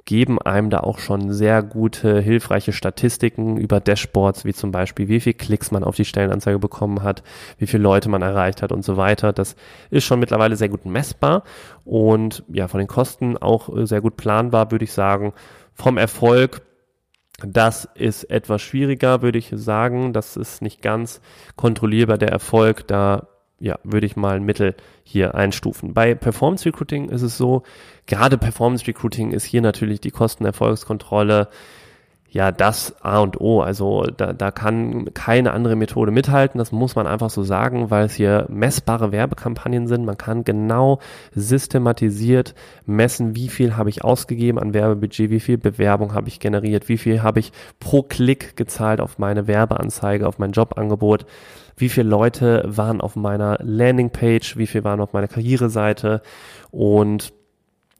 geben 0.08 0.40
einem 0.40 0.70
da 0.70 0.80
auch 0.80 1.00
schon 1.00 1.34
sehr 1.34 1.62
gute, 1.62 2.18
hilfreiche 2.20 2.72
Statistiken 2.72 3.58
über 3.58 3.78
Dashboards, 3.78 4.46
wie 4.46 4.54
zum 4.54 4.72
Beispiel, 4.72 5.06
wie 5.08 5.20
viel 5.20 5.34
Klicks 5.34 5.70
man 5.70 5.84
auf 5.84 5.96
die 5.96 6.06
Stellenanzeige 6.06 6.58
bekommen 6.58 7.02
hat, 7.02 7.22
wie 7.58 7.66
viele 7.66 7.82
Leute 7.82 8.08
man 8.08 8.22
erreicht 8.22 8.62
hat 8.62 8.72
und 8.72 8.86
so 8.86 8.96
weiter. 8.96 9.34
Das 9.34 9.54
ist 9.90 10.04
schon 10.04 10.18
mittlerweile 10.18 10.56
sehr 10.56 10.70
gut 10.70 10.86
messbar 10.86 11.42
und 11.84 12.42
ja, 12.48 12.68
von 12.68 12.78
den 12.78 12.86
Kosten 12.86 13.36
auch 13.36 13.68
sehr 13.84 14.00
gut 14.00 14.16
planbar, 14.16 14.70
würde 14.70 14.86
ich 14.86 14.94
sagen. 14.94 15.34
Vom 15.74 15.98
Erfolg 15.98 16.62
das 17.46 17.86
ist 17.94 18.24
etwas 18.24 18.62
schwieriger, 18.62 19.20
würde 19.20 19.38
ich 19.38 19.52
sagen. 19.54 20.14
Das 20.14 20.36
ist 20.36 20.62
nicht 20.62 20.80
ganz 20.80 21.20
kontrollierbar, 21.54 22.16
der 22.18 22.30
Erfolg. 22.30 22.88
Da 22.88 23.28
ja, 23.60 23.78
würde 23.82 24.06
ich 24.06 24.16
mal 24.16 24.36
ein 24.36 24.44
Mittel 24.44 24.74
hier 25.02 25.34
einstufen. 25.34 25.94
Bei 25.94 26.14
Performance 26.14 26.64
Recruiting 26.66 27.08
ist 27.08 27.22
es 27.22 27.36
so, 27.36 27.62
gerade 28.06 28.38
Performance 28.38 28.86
Recruiting 28.86 29.32
ist 29.32 29.44
hier 29.44 29.62
natürlich 29.62 30.00
die 30.00 30.10
Kostenerfolgskontrolle 30.10 31.48
ja 32.30 32.52
das 32.52 32.94
A 33.02 33.20
und 33.20 33.40
O. 33.40 33.61
Also 33.61 34.04
da, 34.04 34.32
da 34.32 34.50
kann 34.50 35.12
keine 35.14 35.52
andere 35.52 35.76
Methode 35.76 36.11
mithalten. 36.11 36.58
Das 36.58 36.73
muss 36.73 36.94
man 36.94 37.06
einfach 37.06 37.30
so 37.30 37.42
sagen, 37.42 37.90
weil 37.90 38.06
es 38.06 38.14
hier 38.14 38.47
messbare 38.49 39.12
Werbekampagnen 39.12 39.87
sind. 39.87 40.04
Man 40.04 40.18
kann 40.18 40.44
genau 40.44 40.99
systematisiert 41.35 42.54
messen, 42.87 43.35
wie 43.35 43.49
viel 43.49 43.76
habe 43.76 43.90
ich 43.90 44.04
ausgegeben 44.04 44.58
an 44.58 44.75
Werbebudget, 44.75 45.30
wie 45.30 45.40
viel 45.40 45.58
Bewerbung 45.58 46.14
habe 46.14 46.28
ich 46.28 46.40
generiert, 46.40 46.88
wie 46.88 46.99
viel 46.99 47.23
habe 47.23 47.40
ich 47.40 47.52
pro 47.80 48.02
Klick 48.02 48.56
gezahlt 48.56 49.00
auf 49.00 49.18
meine 49.18 49.47
Werbeanzeige, 49.47 50.26
auf 50.26 50.38
mein 50.38 50.52
Jobangebot 50.52 51.26
wie 51.80 51.88
viele 51.88 52.08
Leute 52.08 52.64
waren 52.66 53.00
auf 53.00 53.14
meiner 53.14 53.56
Landingpage, 53.62 54.56
wie 54.56 54.66
viele 54.66 54.82
waren 54.82 55.00
auf 55.00 55.12
meiner 55.12 55.28
Karriereseite 55.28 56.23
und 56.73 57.32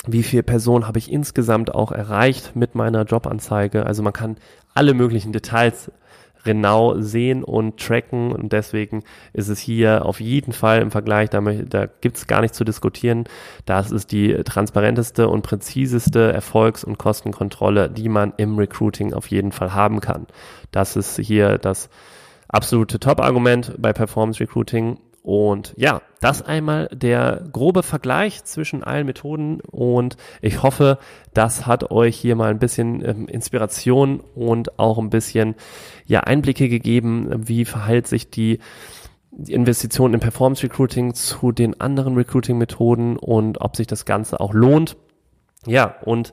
wie 0.07 0.23
viele 0.23 0.43
Personen 0.43 0.87
habe 0.87 0.99
ich 0.99 1.13
insgesamt 1.13 1.75
auch 1.75 1.93
erreicht 1.93 2.55
mit 2.55 2.75
meiner 2.75 3.05
Jobanzeige. 3.05 3.85
Also 3.85 4.03
man 4.03 4.13
kann 4.13 4.37
alle 4.75 4.95
möglichen 4.95 5.33
Details 5.33 5.91
genau 6.45 6.99
sehen 7.01 7.45
und 7.45 7.79
tracken 7.79 8.33
und 8.33 8.53
deswegen 8.53 9.03
ist 9.33 9.49
es 9.49 9.59
hier 9.59 10.07
auf 10.07 10.21
jeden 10.21 10.53
Fall 10.53 10.81
im 10.81 10.91
Vergleich, 10.91 11.31
da, 11.31 11.41
da 11.41 11.87
gibt 11.87 12.17
es 12.17 12.27
gar 12.27 12.41
nichts 12.41 12.57
zu 12.57 12.65
diskutieren. 12.65 13.25
Das 13.67 13.91
ist 13.91 14.13
die 14.13 14.33
transparenteste 14.45 15.29
und 15.29 15.43
präziseste 15.43 16.33
Erfolgs- 16.33 16.85
und 16.85 16.97
Kostenkontrolle, 16.97 17.91
die 17.91 18.09
man 18.09 18.33
im 18.37 18.57
Recruiting 18.57 19.13
auf 19.13 19.27
jeden 19.27 19.53
Fall 19.53 19.75
haben 19.75 20.01
kann. 20.01 20.27
Das 20.71 20.97
ist 20.97 21.19
hier 21.19 21.59
das 21.59 21.91
absolute 22.49 22.99
Top-Argument 22.99 23.75
bei 23.79 23.93
Performance 23.93 24.41
Recruiting. 24.41 24.99
Und 25.29 25.75
ja, 25.77 26.01
das 26.23 26.41
einmal 26.41 26.89
der 26.91 27.45
grobe 27.53 27.83
Vergleich 27.83 28.45
zwischen 28.45 28.83
allen 28.83 29.05
Methoden 29.05 29.61
und 29.61 30.17
ich 30.41 30.63
hoffe, 30.63 30.97
das 31.35 31.67
hat 31.67 31.91
euch 31.91 32.17
hier 32.17 32.35
mal 32.35 32.49
ein 32.49 32.59
bisschen 32.59 33.05
ähm, 33.07 33.29
Inspiration 33.29 34.21
und 34.35 34.79
auch 34.79 34.97
ein 34.97 35.11
bisschen 35.11 35.55
ja 36.07 36.21
Einblicke 36.21 36.71
gegeben, 36.71 37.47
wie 37.47 37.67
verhält 37.67 38.07
sich 38.07 38.31
die 38.31 38.59
Investition 39.47 40.15
in 40.15 40.21
Performance 40.21 40.63
Recruiting 40.63 41.13
zu 41.13 41.53
den 41.53 41.79
anderen 41.79 42.15
Recruiting 42.15 42.57
Methoden 42.57 43.19
und 43.19 43.61
ob 43.61 43.77
sich 43.77 43.87
das 43.87 44.07
Ganze 44.07 44.41
auch 44.41 44.55
lohnt. 44.55 44.97
Ja, 45.67 45.97
und 46.07 46.33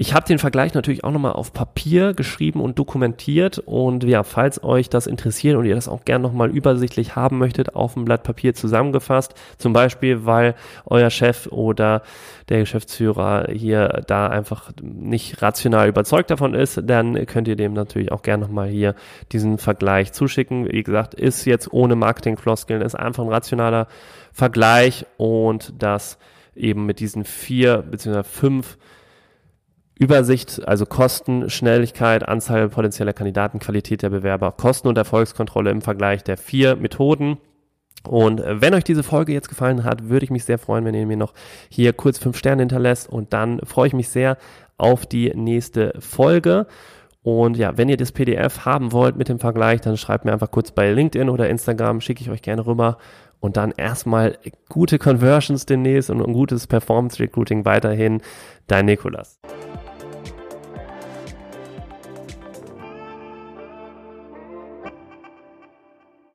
ich 0.00 0.14
habe 0.14 0.28
den 0.28 0.38
Vergleich 0.38 0.74
natürlich 0.74 1.02
auch 1.02 1.10
nochmal 1.10 1.32
auf 1.32 1.52
Papier 1.52 2.14
geschrieben 2.14 2.60
und 2.60 2.78
dokumentiert. 2.78 3.58
Und 3.58 4.04
ja, 4.04 4.22
falls 4.22 4.62
euch 4.62 4.88
das 4.88 5.08
interessiert 5.08 5.56
und 5.56 5.64
ihr 5.64 5.74
das 5.74 5.88
auch 5.88 6.04
gern 6.04 6.22
nochmal 6.22 6.50
übersichtlich 6.50 7.16
haben 7.16 7.36
möchtet, 7.38 7.74
auf 7.74 7.94
dem 7.94 8.04
Blatt 8.04 8.22
Papier 8.22 8.54
zusammengefasst, 8.54 9.34
zum 9.58 9.72
Beispiel, 9.72 10.24
weil 10.24 10.54
euer 10.86 11.10
Chef 11.10 11.48
oder 11.48 12.02
der 12.48 12.60
Geschäftsführer 12.60 13.48
hier 13.50 14.04
da 14.06 14.28
einfach 14.28 14.70
nicht 14.80 15.42
rational 15.42 15.88
überzeugt 15.88 16.30
davon 16.30 16.54
ist, 16.54 16.80
dann 16.84 17.26
könnt 17.26 17.48
ihr 17.48 17.56
dem 17.56 17.72
natürlich 17.72 18.12
auch 18.12 18.22
gern 18.22 18.38
nochmal 18.38 18.68
hier 18.68 18.94
diesen 19.32 19.58
Vergleich 19.58 20.12
zuschicken. 20.12 20.70
Wie 20.70 20.84
gesagt, 20.84 21.14
ist 21.14 21.44
jetzt 21.44 21.72
ohne 21.72 21.96
Marketingfloskeln, 21.96 22.82
ist 22.82 22.94
einfach 22.94 23.24
ein 23.24 23.30
rationaler 23.30 23.88
Vergleich. 24.32 25.06
Und 25.16 25.74
das 25.82 26.18
eben 26.54 26.86
mit 26.86 27.00
diesen 27.00 27.24
vier 27.24 27.78
beziehungsweise 27.78 28.28
fünf 28.28 28.78
Übersicht, 29.98 30.66
also 30.66 30.86
Kosten, 30.86 31.50
Schnelligkeit, 31.50 32.26
Anzahl 32.26 32.68
potenzieller 32.68 33.12
Kandidaten, 33.12 33.58
Qualität 33.58 34.02
der 34.02 34.10
Bewerber, 34.10 34.52
Kosten- 34.52 34.88
und 34.88 34.96
Erfolgskontrolle 34.96 35.70
im 35.70 35.82
Vergleich 35.82 36.22
der 36.22 36.36
vier 36.36 36.76
Methoden. 36.76 37.38
Und 38.06 38.42
wenn 38.46 38.74
euch 38.74 38.84
diese 38.84 39.02
Folge 39.02 39.32
jetzt 39.32 39.48
gefallen 39.48 39.82
hat, 39.82 40.08
würde 40.08 40.24
ich 40.24 40.30
mich 40.30 40.44
sehr 40.44 40.58
freuen, 40.58 40.84
wenn 40.84 40.94
ihr 40.94 41.06
mir 41.06 41.16
noch 41.16 41.34
hier 41.68 41.92
kurz 41.92 42.18
fünf 42.18 42.38
Sterne 42.38 42.62
hinterlässt 42.62 43.08
und 43.08 43.32
dann 43.32 43.60
freue 43.64 43.88
ich 43.88 43.92
mich 43.92 44.08
sehr 44.08 44.38
auf 44.76 45.04
die 45.04 45.32
nächste 45.34 45.92
Folge. 45.98 46.66
Und 47.22 47.56
ja, 47.56 47.76
wenn 47.76 47.88
ihr 47.88 47.96
das 47.96 48.12
PDF 48.12 48.64
haben 48.64 48.92
wollt 48.92 49.16
mit 49.16 49.28
dem 49.28 49.40
Vergleich, 49.40 49.80
dann 49.80 49.96
schreibt 49.96 50.24
mir 50.24 50.32
einfach 50.32 50.52
kurz 50.52 50.70
bei 50.70 50.90
LinkedIn 50.92 51.28
oder 51.28 51.48
Instagram, 51.50 52.00
schicke 52.00 52.22
ich 52.22 52.30
euch 52.30 52.42
gerne 52.42 52.64
rüber. 52.64 52.98
Und 53.40 53.56
dann 53.56 53.72
erstmal 53.76 54.38
gute 54.68 54.98
Conversions 54.98 55.66
demnächst 55.66 56.10
und 56.10 56.22
ein 56.22 56.32
gutes 56.32 56.66
Performance 56.66 57.20
Recruiting 57.20 57.64
weiterhin. 57.64 58.22
Dein 58.66 58.86
Nikolas. 58.86 59.38